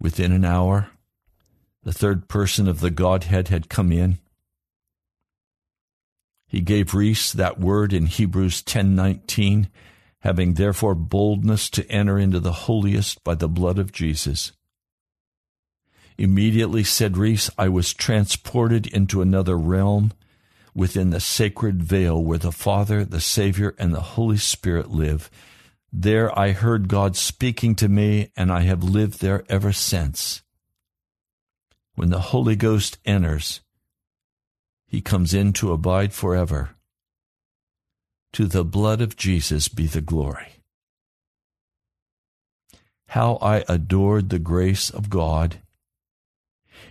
Within 0.00 0.32
an 0.32 0.44
hour, 0.44 0.90
the 1.82 1.92
third 1.92 2.28
person 2.28 2.68
of 2.68 2.80
the 2.80 2.90
Godhead 2.90 3.48
had 3.48 3.68
come 3.70 3.90
in. 3.90 4.18
He 6.48 6.62
gave 6.62 6.94
Rees 6.94 7.32
that 7.34 7.60
word 7.60 7.92
in 7.92 8.06
Hebrews 8.06 8.62
10:19, 8.62 9.68
having 10.20 10.54
therefore 10.54 10.94
boldness 10.94 11.68
to 11.70 11.88
enter 11.90 12.18
into 12.18 12.40
the 12.40 12.64
holiest 12.64 13.22
by 13.22 13.34
the 13.34 13.48
blood 13.48 13.78
of 13.78 13.92
Jesus. 13.92 14.52
Immediately 16.16 16.82
said 16.84 17.16
Rees, 17.16 17.50
I 17.56 17.68
was 17.68 17.94
transported 17.94 18.86
into 18.88 19.22
another 19.22 19.56
realm 19.56 20.12
within 20.74 21.10
the 21.10 21.20
sacred 21.20 21.82
veil 21.82 22.22
where 22.24 22.38
the 22.38 22.50
Father, 22.50 23.04
the 23.04 23.20
Savior, 23.20 23.74
and 23.78 23.94
the 23.94 24.00
Holy 24.00 24.38
Spirit 24.38 24.90
live. 24.90 25.30
There 25.92 26.36
I 26.36 26.52
heard 26.52 26.88
God 26.88 27.14
speaking 27.14 27.74
to 27.76 27.88
me, 27.88 28.32
and 28.36 28.50
I 28.50 28.62
have 28.62 28.82
lived 28.82 29.20
there 29.20 29.44
ever 29.48 29.72
since. 29.72 30.42
When 31.94 32.10
the 32.10 32.20
Holy 32.20 32.56
Ghost 32.56 32.98
enters, 33.04 33.60
he 34.88 35.00
comes 35.00 35.32
in 35.32 35.52
to 35.52 35.72
abide 35.72 36.12
forever. 36.12 36.70
To 38.32 38.46
the 38.46 38.64
blood 38.64 39.00
of 39.00 39.16
Jesus 39.16 39.68
be 39.68 39.86
the 39.86 40.00
glory. 40.00 40.58
how 43.08 43.36
I 43.40 43.64
adored 43.68 44.28
the 44.28 44.38
grace 44.38 44.90
of 44.90 45.08
God. 45.08 45.60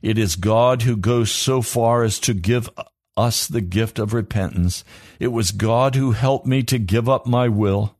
It 0.02 0.18
is 0.18 0.36
God 0.36 0.82
who 0.82 0.98
goes 0.98 1.32
so 1.32 1.62
far 1.62 2.04
as 2.04 2.20
to 2.22 2.34
give 2.34 2.70
us 3.16 3.48
the 3.48 3.62
gift 3.62 4.00
of 4.00 4.14
repentance. 4.14 4.84
It 5.20 5.28
was 5.28 5.52
God 5.52 5.96
who 5.96 6.12
helped 6.12 6.46
me 6.46 6.64
to 6.64 6.80
give 6.80 7.08
up 7.08 7.26
my 7.26 7.48
will. 7.48 7.97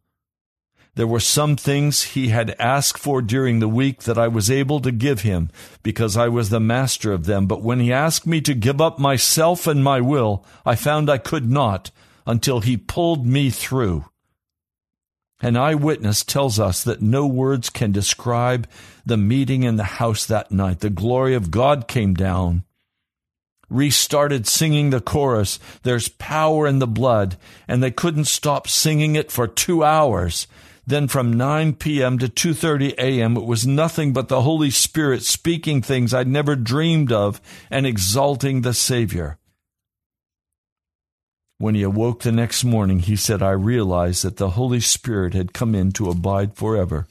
There 0.98 1.06
were 1.06 1.20
some 1.20 1.56
things 1.58 2.02
he 2.02 2.30
had 2.30 2.56
asked 2.58 2.98
for 2.98 3.22
during 3.22 3.60
the 3.60 3.68
week 3.68 4.02
that 4.04 4.18
I 4.18 4.28
was 4.28 4.50
able 4.50 4.80
to 4.80 4.92
give 4.92 5.22
him 5.22 5.52
because 5.84 6.18
I 6.18 6.28
was 6.28 6.50
the 6.50 6.60
master 6.60 7.14
of 7.14 7.28
them. 7.28 7.46
But 7.46 7.62
when 7.62 7.80
he 7.80 7.94
asked 7.94 8.26
me 8.26 8.42
to 8.42 8.56
give 8.56 8.82
up 8.82 8.98
myself 8.98 9.68
and 9.68 9.84
my 9.84 10.02
will, 10.02 10.44
I 10.66 10.74
found 10.74 11.08
I 11.08 11.20
could 11.20 11.52
not 11.52 11.92
until 12.26 12.62
he 12.62 12.78
pulled 12.78 13.28
me 13.28 13.52
through. 13.52 14.06
An 15.40 15.56
eyewitness 15.56 16.24
tells 16.24 16.60
us 16.60 16.84
that 16.84 17.00
no 17.00 17.28
words 17.28 17.70
can 17.70 17.92
describe 17.92 18.68
the 19.06 19.18
meeting 19.18 19.62
in 19.62 19.76
the 19.76 19.84
house 19.84 20.26
that 20.26 20.52
night. 20.52 20.80
The 20.80 20.90
glory 20.90 21.36
of 21.36 21.52
God 21.52 21.88
came 21.88 22.16
down. 22.16 22.64
Rees 23.70 23.96
started 23.96 24.48
singing 24.48 24.90
the 24.90 25.00
chorus, 25.00 25.60
There's 25.84 26.10
power 26.10 26.66
in 26.66 26.80
the 26.80 26.88
blood, 26.88 27.38
and 27.68 27.84
they 27.84 27.92
couldn't 27.92 28.26
stop 28.26 28.68
singing 28.68 29.16
it 29.16 29.32
for 29.32 29.48
two 29.48 29.84
hours. 29.84 30.48
Then 30.88 31.10
from 31.10 31.34
9 31.34 31.74
p.m. 31.74 32.18
to 32.20 32.30
2:30 32.30 32.94
a.m. 32.98 33.36
it 33.36 33.44
was 33.44 33.68
nothing 33.68 34.14
but 34.14 34.30
the 34.30 34.44
Holy 34.44 34.70
Spirit 34.72 35.22
speaking 35.22 35.82
things 35.82 36.14
I'd 36.14 36.30
never 36.30 36.56
dreamed 36.56 37.12
of 37.12 37.42
and 37.70 37.86
exalting 37.86 38.62
the 38.62 38.74
Savior. 38.74 39.38
When 41.58 41.76
he 41.76 41.84
awoke 41.84 42.22
the 42.22 42.32
next 42.32 42.64
morning, 42.64 43.00
he 43.00 43.18
said, 43.18 43.44
I 43.44 43.52
realized 43.52 44.24
that 44.24 44.38
the 44.38 44.52
Holy 44.52 44.80
Spirit 44.80 45.34
had 45.34 45.54
come 45.54 45.76
in 45.76 45.92
to 45.94 46.10
abide 46.10 46.56
forever. 46.56 47.06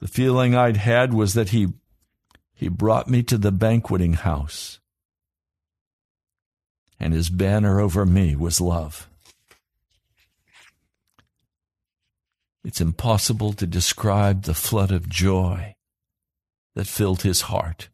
The 0.00 0.08
feeling 0.08 0.54
I'd 0.54 0.78
had 0.78 1.12
was 1.12 1.34
that 1.34 1.50
he, 1.50 1.68
he 2.54 2.68
brought 2.68 3.08
me 3.08 3.22
to 3.24 3.36
the 3.36 3.52
banqueting 3.52 4.14
house, 4.14 4.80
and 6.98 7.12
his 7.12 7.28
banner 7.28 7.78
over 7.78 8.06
me 8.06 8.34
was 8.36 8.58
love. 8.58 9.10
It's 12.64 12.80
impossible 12.80 13.52
to 13.54 13.66
describe 13.66 14.42
the 14.42 14.54
flood 14.54 14.92
of 14.92 15.08
joy 15.08 15.74
that 16.74 16.86
filled 16.86 17.22
his 17.22 17.42
heart. 17.42 17.88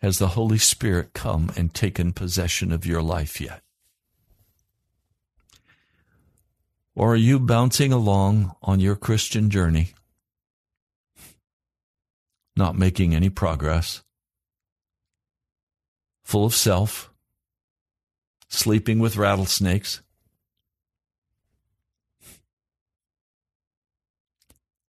Has 0.00 0.18
the 0.18 0.28
Holy 0.28 0.58
Spirit 0.58 1.14
come 1.14 1.50
and 1.56 1.72
taken 1.72 2.12
possession 2.12 2.72
of 2.72 2.86
your 2.86 3.02
life 3.02 3.40
yet? 3.40 3.62
Or 6.94 7.14
are 7.14 7.16
you 7.16 7.40
bouncing 7.40 7.92
along 7.92 8.54
on 8.62 8.78
your 8.80 8.94
Christian 8.94 9.50
journey, 9.50 9.94
not 12.54 12.76
making 12.76 13.14
any 13.14 13.30
progress, 13.30 14.02
full 16.22 16.44
of 16.44 16.54
self, 16.54 17.10
sleeping 18.54 18.98
with 18.98 19.16
rattlesnakes. 19.16 20.00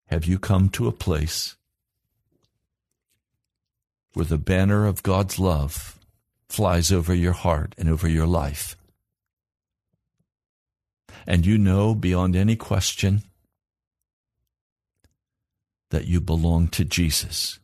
Have 0.06 0.26
you 0.26 0.38
come 0.38 0.68
to 0.70 0.86
a 0.86 0.92
place 0.92 1.56
where 4.12 4.26
the 4.26 4.38
banner 4.38 4.86
of 4.86 5.02
God's 5.02 5.38
love 5.38 5.98
flies 6.48 6.92
over 6.92 7.14
your 7.14 7.32
heart 7.32 7.74
and 7.76 7.88
over 7.88 8.08
your 8.08 8.26
life? 8.26 8.76
And 11.26 11.46
you 11.46 11.58
know 11.58 11.94
beyond 11.94 12.36
any 12.36 12.54
question 12.54 13.22
that 15.90 16.06
you 16.06 16.20
belong 16.20 16.68
to 16.68 16.84
Jesus. 16.84 17.58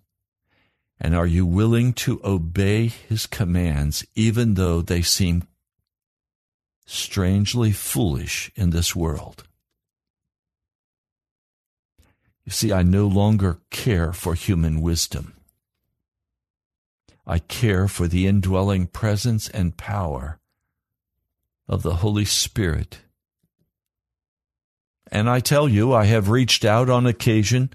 And 1.00 1.14
are 1.14 1.26
you 1.26 1.46
willing 1.46 1.92
to 1.94 2.20
obey 2.24 2.86
his 2.86 3.26
commands 3.26 4.04
even 4.14 4.54
though 4.54 4.82
they 4.82 5.02
seem 5.02 5.44
strangely 6.90 7.70
foolish 7.70 8.50
in 8.56 8.70
this 8.70 8.96
world. 8.96 9.44
You 12.44 12.50
see, 12.50 12.72
I 12.72 12.82
no 12.82 13.06
longer 13.06 13.60
care 13.70 14.12
for 14.12 14.34
human 14.34 14.80
wisdom. 14.80 15.34
I 17.24 17.38
care 17.38 17.86
for 17.86 18.08
the 18.08 18.26
indwelling 18.26 18.88
presence 18.88 19.48
and 19.48 19.76
power 19.76 20.40
of 21.68 21.82
the 21.82 21.96
Holy 21.96 22.24
Spirit. 22.24 22.98
And 25.12 25.30
I 25.30 25.38
tell 25.38 25.68
you, 25.68 25.92
I 25.92 26.06
have 26.06 26.28
reached 26.28 26.64
out 26.64 26.90
on 26.90 27.06
occasion 27.06 27.70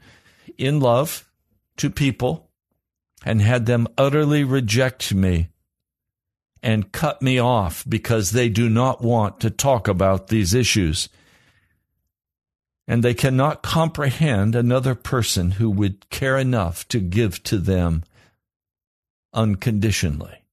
in 0.57 0.81
love 0.81 1.29
to 1.77 1.89
people 1.89 2.49
and 3.23 3.41
had 3.41 3.65
them 3.65 3.87
utterly 3.97 4.43
reject 4.43 5.13
me 5.13 5.49
and 6.65 6.91
cut 6.91 7.21
me 7.21 7.37
off 7.37 7.85
because 7.87 8.31
they 8.31 8.49
do 8.49 8.67
not 8.67 8.99
want 8.99 9.39
to 9.39 9.51
talk 9.51 9.87
about 9.87 10.29
these 10.29 10.55
issues. 10.55 11.09
And 12.87 13.03
they 13.03 13.13
cannot 13.13 13.61
comprehend 13.61 14.55
another 14.55 14.95
person 14.95 15.51
who 15.51 15.69
would 15.69 16.09
care 16.09 16.39
enough 16.39 16.87
to 16.87 16.99
give 16.99 17.43
to 17.43 17.59
them 17.59 18.03
unconditionally. 19.31 20.43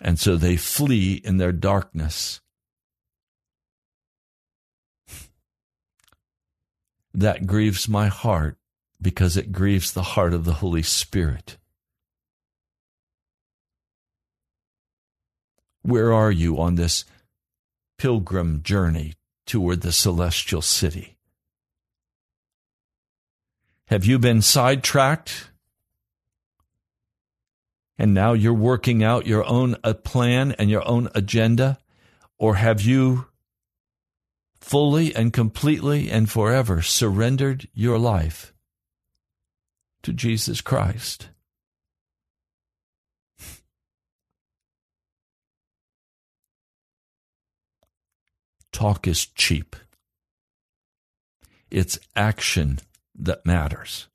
And 0.00 0.18
so 0.18 0.36
they 0.36 0.56
flee 0.56 1.20
in 1.22 1.36
their 1.36 1.52
darkness. 1.52 2.40
That 7.12 7.46
grieves 7.46 7.90
my 7.90 8.06
heart 8.08 8.56
because 9.02 9.36
it 9.36 9.52
grieves 9.52 9.92
the 9.92 10.02
heart 10.02 10.32
of 10.32 10.46
the 10.46 10.54
Holy 10.54 10.82
Spirit. 10.82 11.58
Where 15.82 16.12
are 16.12 16.30
you 16.30 16.60
on 16.60 16.74
this 16.74 17.04
pilgrim 17.98 18.62
journey 18.62 19.14
toward 19.46 19.80
the 19.80 19.92
celestial 19.92 20.62
city? 20.62 21.16
Have 23.86 24.04
you 24.04 24.18
been 24.18 24.40
sidetracked? 24.40 25.50
And 27.98 28.14
now 28.14 28.32
you're 28.32 28.54
working 28.54 29.02
out 29.02 29.26
your 29.26 29.44
own 29.44 29.76
uh, 29.82 29.94
plan 29.94 30.52
and 30.52 30.70
your 30.70 30.86
own 30.86 31.08
agenda? 31.14 31.78
Or 32.38 32.54
have 32.54 32.80
you 32.80 33.26
fully 34.60 35.14
and 35.14 35.32
completely 35.32 36.10
and 36.10 36.30
forever 36.30 36.80
surrendered 36.82 37.68
your 37.74 37.98
life 37.98 38.54
to 40.02 40.12
Jesus 40.12 40.60
Christ? 40.60 41.28
Talk 48.72 49.06
is 49.06 49.26
cheap. 49.26 49.76
It's 51.70 51.98
action 52.16 52.80
that 53.18 53.46
matters. 53.46 54.08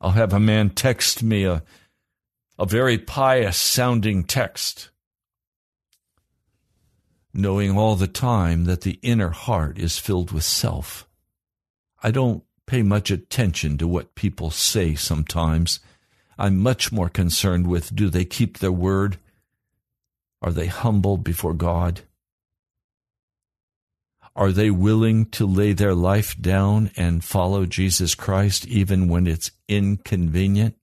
I'll 0.00 0.10
have 0.12 0.32
a 0.32 0.40
man 0.40 0.70
text 0.70 1.22
me 1.22 1.44
a, 1.44 1.62
a 2.58 2.66
very 2.66 2.98
pious 2.98 3.56
sounding 3.56 4.24
text, 4.24 4.90
knowing 7.34 7.76
all 7.76 7.96
the 7.96 8.06
time 8.08 8.64
that 8.64 8.82
the 8.82 8.98
inner 9.02 9.30
heart 9.30 9.78
is 9.78 9.98
filled 9.98 10.30
with 10.30 10.44
self. 10.44 11.08
I 12.02 12.12
don't 12.12 12.44
pay 12.66 12.82
much 12.82 13.10
attention 13.10 13.78
to 13.78 13.88
what 13.88 14.14
people 14.14 14.50
say 14.50 14.94
sometimes. 14.94 15.80
I'm 16.38 16.58
much 16.58 16.92
more 16.92 17.08
concerned 17.08 17.66
with 17.66 17.94
do 17.94 18.08
they 18.08 18.24
keep 18.24 18.58
their 18.58 18.72
word? 18.72 19.18
Are 20.40 20.52
they 20.52 20.66
humble 20.66 21.16
before 21.16 21.54
God? 21.54 22.02
Are 24.36 24.52
they 24.52 24.70
willing 24.70 25.26
to 25.30 25.46
lay 25.46 25.72
their 25.72 25.94
life 25.94 26.40
down 26.40 26.92
and 26.96 27.24
follow 27.24 27.66
Jesus 27.66 28.14
Christ 28.14 28.66
even 28.68 29.08
when 29.08 29.26
it's 29.26 29.50
inconvenient? 29.66 30.76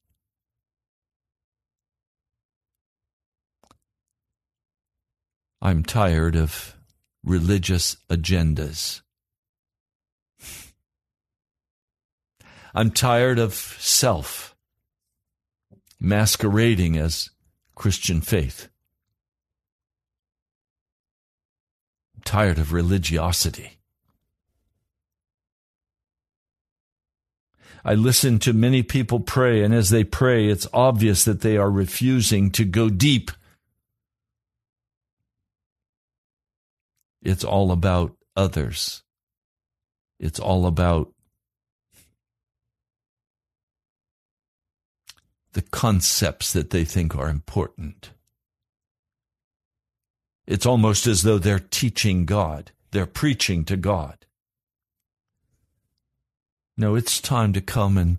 I'm 5.61 5.83
tired 5.83 6.35
of 6.35 6.75
religious 7.23 7.95
agendas. 8.09 9.01
I'm 12.73 12.91
tired 12.91 13.39
of 13.39 13.53
self 13.53 14.53
masquerading 15.97 16.97
as 16.97 17.29
Christian 17.73 18.19
faith. 18.19 18.67
Tired 22.25 22.57
of 22.59 22.73
religiosity. 22.73 23.77
I 27.85 27.93
listen 27.93 28.39
to 28.39 28.51
many 28.51 28.81
people 28.81 29.19
pray, 29.19 29.63
and 29.63 29.71
as 29.71 29.91
they 29.91 30.03
pray, 30.03 30.47
it's 30.47 30.67
obvious 30.73 31.23
that 31.25 31.41
they 31.41 31.55
are 31.55 31.69
refusing 31.69 32.49
to 32.51 32.65
go 32.65 32.89
deep. 32.89 33.29
It's 37.21 37.43
all 37.43 37.71
about 37.71 38.15
others. 38.35 39.03
It's 40.19 40.39
all 40.39 40.65
about 40.65 41.13
the 45.53 45.61
concepts 45.61 46.53
that 46.53 46.71
they 46.71 46.85
think 46.85 47.15
are 47.15 47.29
important. 47.29 48.11
It's 50.47 50.65
almost 50.65 51.07
as 51.07 51.23
though 51.23 51.39
they're 51.39 51.59
teaching 51.59 52.25
God, 52.25 52.71
they're 52.91 53.05
preaching 53.05 53.65
to 53.65 53.77
God. 53.77 54.25
No, 56.77 56.95
it's 56.95 57.19
time 57.21 57.53
to 57.53 57.61
come 57.61 57.97
and 57.97 58.17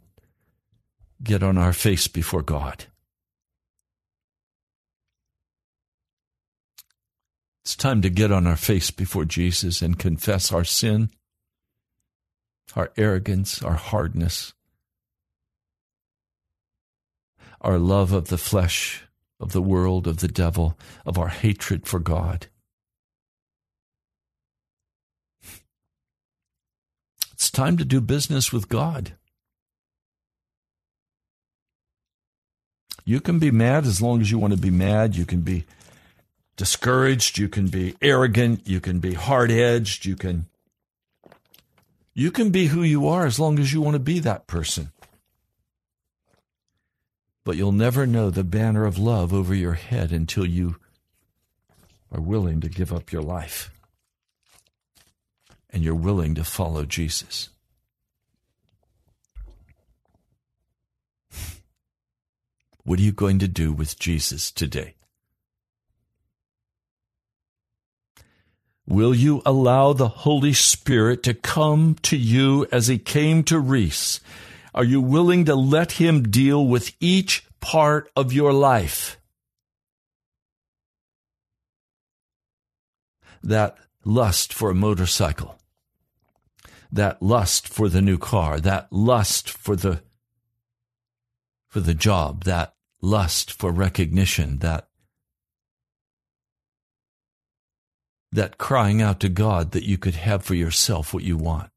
get 1.22 1.42
on 1.42 1.58
our 1.58 1.72
face 1.72 2.08
before 2.08 2.42
God. 2.42 2.86
It's 7.62 7.76
time 7.76 8.00
to 8.02 8.10
get 8.10 8.30
on 8.30 8.46
our 8.46 8.56
face 8.56 8.90
before 8.90 9.24
Jesus 9.24 9.82
and 9.82 9.98
confess 9.98 10.52
our 10.52 10.64
sin, 10.64 11.10
our 12.76 12.92
arrogance, 12.96 13.62
our 13.62 13.74
hardness, 13.74 14.54
our 17.60 17.78
love 17.78 18.12
of 18.12 18.28
the 18.28 18.38
flesh, 18.38 19.05
of 19.38 19.52
the 19.52 19.62
world, 19.62 20.06
of 20.06 20.18
the 20.18 20.28
devil, 20.28 20.78
of 21.04 21.18
our 21.18 21.28
hatred 21.28 21.86
for 21.86 21.98
God. 21.98 22.46
It's 27.32 27.50
time 27.50 27.76
to 27.76 27.84
do 27.84 28.00
business 28.00 28.52
with 28.52 28.68
God. 28.68 29.12
You 33.04 33.20
can 33.20 33.38
be 33.38 33.50
mad 33.50 33.86
as 33.86 34.02
long 34.02 34.20
as 34.20 34.30
you 34.30 34.38
want 34.38 34.52
to 34.52 34.58
be 34.58 34.70
mad. 34.70 35.14
You 35.14 35.24
can 35.24 35.42
be 35.42 35.64
discouraged. 36.56 37.38
You 37.38 37.48
can 37.48 37.68
be 37.68 37.94
arrogant. 38.02 38.66
You 38.66 38.80
can 38.80 38.98
be 38.98 39.14
hard 39.14 39.50
edged. 39.50 40.06
You 40.06 40.16
can. 40.16 40.46
You 42.14 42.30
can 42.30 42.50
be 42.50 42.66
who 42.66 42.82
you 42.82 43.06
are 43.06 43.26
as 43.26 43.38
long 43.38 43.58
as 43.58 43.72
you 43.72 43.80
want 43.80 43.94
to 43.94 44.00
be 44.00 44.18
that 44.20 44.46
person. 44.46 44.90
But 47.46 47.56
you'll 47.56 47.70
never 47.70 48.08
know 48.08 48.28
the 48.28 48.42
banner 48.42 48.86
of 48.86 48.98
love 48.98 49.32
over 49.32 49.54
your 49.54 49.74
head 49.74 50.10
until 50.10 50.44
you 50.44 50.78
are 52.10 52.20
willing 52.20 52.60
to 52.60 52.68
give 52.68 52.92
up 52.92 53.12
your 53.12 53.22
life 53.22 53.70
and 55.70 55.84
you're 55.84 55.94
willing 55.94 56.34
to 56.34 56.42
follow 56.42 56.84
Jesus. 56.84 57.50
What 62.82 62.98
are 62.98 63.02
you 63.02 63.12
going 63.12 63.38
to 63.38 63.46
do 63.46 63.72
with 63.72 63.96
Jesus 63.96 64.50
today? 64.50 64.94
Will 68.88 69.14
you 69.14 69.40
allow 69.46 69.92
the 69.92 70.08
Holy 70.08 70.52
Spirit 70.52 71.22
to 71.22 71.34
come 71.34 71.94
to 72.02 72.16
you 72.16 72.66
as 72.72 72.88
he 72.88 72.98
came 72.98 73.44
to 73.44 73.60
Rees? 73.60 74.20
Are 74.76 74.84
you 74.84 75.00
willing 75.00 75.46
to 75.46 75.54
let 75.54 75.92
him 75.92 76.24
deal 76.24 76.66
with 76.66 76.94
each 77.00 77.46
part 77.60 78.10
of 78.14 78.34
your 78.34 78.52
life? 78.52 79.18
That 83.42 83.78
lust 84.04 84.52
for 84.52 84.70
a 84.70 84.74
motorcycle, 84.74 85.58
that 86.92 87.22
lust 87.22 87.66
for 87.66 87.88
the 87.88 88.02
new 88.02 88.18
car, 88.18 88.60
that 88.60 88.92
lust 88.92 89.48
for 89.48 89.76
the 89.76 90.02
for 91.68 91.80
the 91.80 91.94
job, 91.94 92.44
that 92.44 92.74
lust 93.00 93.50
for 93.50 93.72
recognition, 93.72 94.58
that 94.58 94.88
that 98.30 98.58
crying 98.58 99.00
out 99.00 99.20
to 99.20 99.30
God 99.30 99.70
that 99.70 99.84
you 99.84 99.96
could 99.96 100.16
have 100.16 100.44
for 100.44 100.54
yourself 100.54 101.14
what 101.14 101.22
you 101.22 101.38
want. 101.38 101.70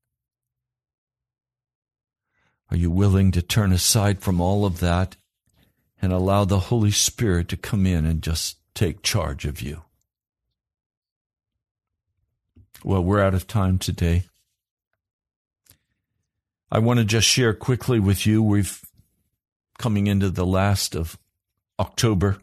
Are 2.71 2.77
you 2.77 2.91
willing 2.91 3.31
to 3.31 3.41
turn 3.41 3.71
aside 3.71 4.21
from 4.21 4.39
all 4.39 4.65
of 4.65 4.79
that 4.79 5.15
and 6.01 6.13
allow 6.13 6.45
the 6.45 6.59
Holy 6.59 6.91
Spirit 6.91 7.49
to 7.49 7.57
come 7.57 7.85
in 7.85 8.05
and 8.05 8.21
just 8.21 8.57
take 8.73 9.01
charge 9.01 9.45
of 9.45 9.61
you? 9.61 9.83
Well, 12.83 13.03
we're 13.03 13.21
out 13.21 13.33
of 13.33 13.47
time 13.47 13.77
today. 13.77 14.23
I 16.71 16.79
want 16.79 16.99
to 16.99 17.05
just 17.05 17.27
share 17.27 17.53
quickly 17.53 17.99
with 17.99 18.27
you. 18.27 18.43
We've 18.43 18.81
coming 19.79 20.07
into 20.07 20.29
the 20.29 20.45
last 20.45 20.95
of 20.95 21.17
October. 21.79 22.37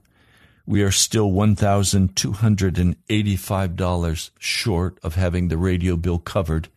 We 0.66 0.82
are 0.82 0.90
still 0.90 1.30
$1,285 1.30 4.30
short 4.38 4.98
of 5.02 5.14
having 5.14 5.48
the 5.48 5.56
radio 5.56 5.96
bill 5.96 6.18
covered. 6.18 6.68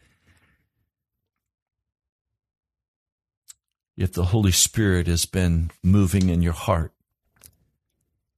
If 4.00 4.14
the 4.14 4.28
Holy 4.28 4.54
Spirit 4.54 5.08
has 5.08 5.26
been 5.26 5.72
moving 5.84 6.30
in 6.30 6.42
your 6.42 6.54
heart, 6.54 6.94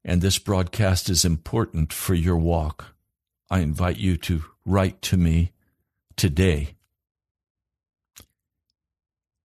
and 0.04 0.20
this 0.20 0.40
broadcast 0.40 1.08
is 1.08 1.24
important 1.24 1.94
for 1.94 2.16
your 2.16 2.38
walk, 2.38 2.96
I 3.48 3.60
invite 3.60 3.98
you 3.98 4.18
to 4.18 4.44
write 4.66 5.04
to 5.04 5.18
me 5.18 5.52
today, 6.16 6.74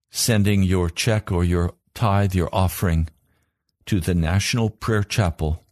sending 0.08 0.62
your 0.62 0.88
check 0.88 1.30
or 1.30 1.44
your 1.44 1.74
tithe, 1.92 2.34
your 2.34 2.48
offering 2.50 3.10
to 3.84 4.00
the 4.00 4.14
National 4.14 4.70
Prayer 4.70 5.04
Chapel, 5.04 5.66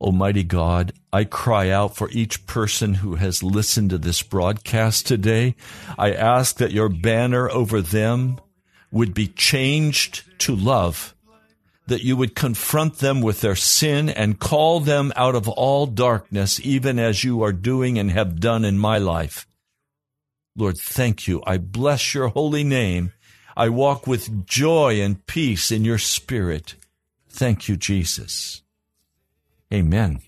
Almighty 0.00 0.42
God, 0.42 0.92
I 1.12 1.24
cry 1.24 1.70
out 1.70 1.94
for 1.94 2.10
each 2.10 2.46
person 2.46 2.94
who 2.94 3.14
has 3.14 3.44
listened 3.44 3.90
to 3.90 3.98
this 3.98 4.22
broadcast 4.22 5.06
today. 5.06 5.54
I 5.96 6.12
ask 6.12 6.56
that 6.56 6.72
your 6.72 6.88
banner 6.88 7.48
over 7.48 7.80
them 7.80 8.40
would 8.90 9.14
be 9.14 9.28
changed 9.28 10.24
to 10.40 10.56
love, 10.56 11.14
that 11.86 12.02
you 12.02 12.16
would 12.16 12.34
confront 12.34 12.98
them 12.98 13.20
with 13.20 13.42
their 13.42 13.54
sin 13.54 14.08
and 14.08 14.40
call 14.40 14.80
them 14.80 15.12
out 15.14 15.36
of 15.36 15.48
all 15.48 15.86
darkness, 15.86 16.58
even 16.64 16.98
as 16.98 17.22
you 17.22 17.42
are 17.42 17.52
doing 17.52 17.96
and 17.96 18.10
have 18.10 18.40
done 18.40 18.64
in 18.64 18.78
my 18.78 18.98
life. 18.98 19.46
Lord, 20.56 20.78
thank 20.78 21.26
you. 21.26 21.42
I 21.46 21.56
bless 21.58 22.14
your 22.14 22.28
holy 22.28 22.64
name. 22.64 23.12
I 23.56 23.68
walk 23.68 24.06
with 24.06 24.46
joy 24.46 25.00
and 25.00 25.24
peace 25.26 25.70
in 25.70 25.84
your 25.84 25.98
spirit. 25.98 26.74
Thank 27.28 27.68
you, 27.68 27.76
Jesus. 27.76 28.62
Amen. 29.72 30.20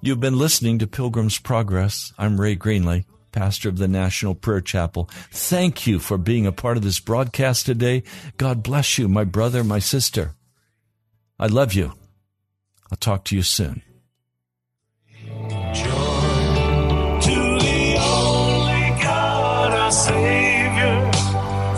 You've 0.00 0.20
been 0.20 0.38
listening 0.38 0.78
to 0.78 0.86
Pilgrim's 0.86 1.38
Progress. 1.38 2.12
I'm 2.18 2.40
Ray 2.40 2.56
Greenley, 2.56 3.04
pastor 3.32 3.68
of 3.68 3.78
the 3.78 3.88
National 3.88 4.34
Prayer 4.34 4.60
Chapel. 4.60 5.08
Thank 5.30 5.86
you 5.86 5.98
for 5.98 6.18
being 6.18 6.46
a 6.46 6.52
part 6.52 6.76
of 6.76 6.82
this 6.82 7.00
broadcast 7.00 7.66
today. 7.66 8.02
God 8.36 8.62
bless 8.62 8.98
you, 8.98 9.08
my 9.08 9.24
brother, 9.24 9.64
my 9.64 9.78
sister. 9.78 10.32
I 11.38 11.46
love 11.46 11.74
you. 11.74 11.92
I'll 12.90 12.98
talk 12.98 13.24
to 13.26 13.36
you 13.36 13.42
soon. 13.42 13.82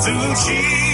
Savior 0.07 0.21
through 0.21 0.55
Jesus. 0.55 0.86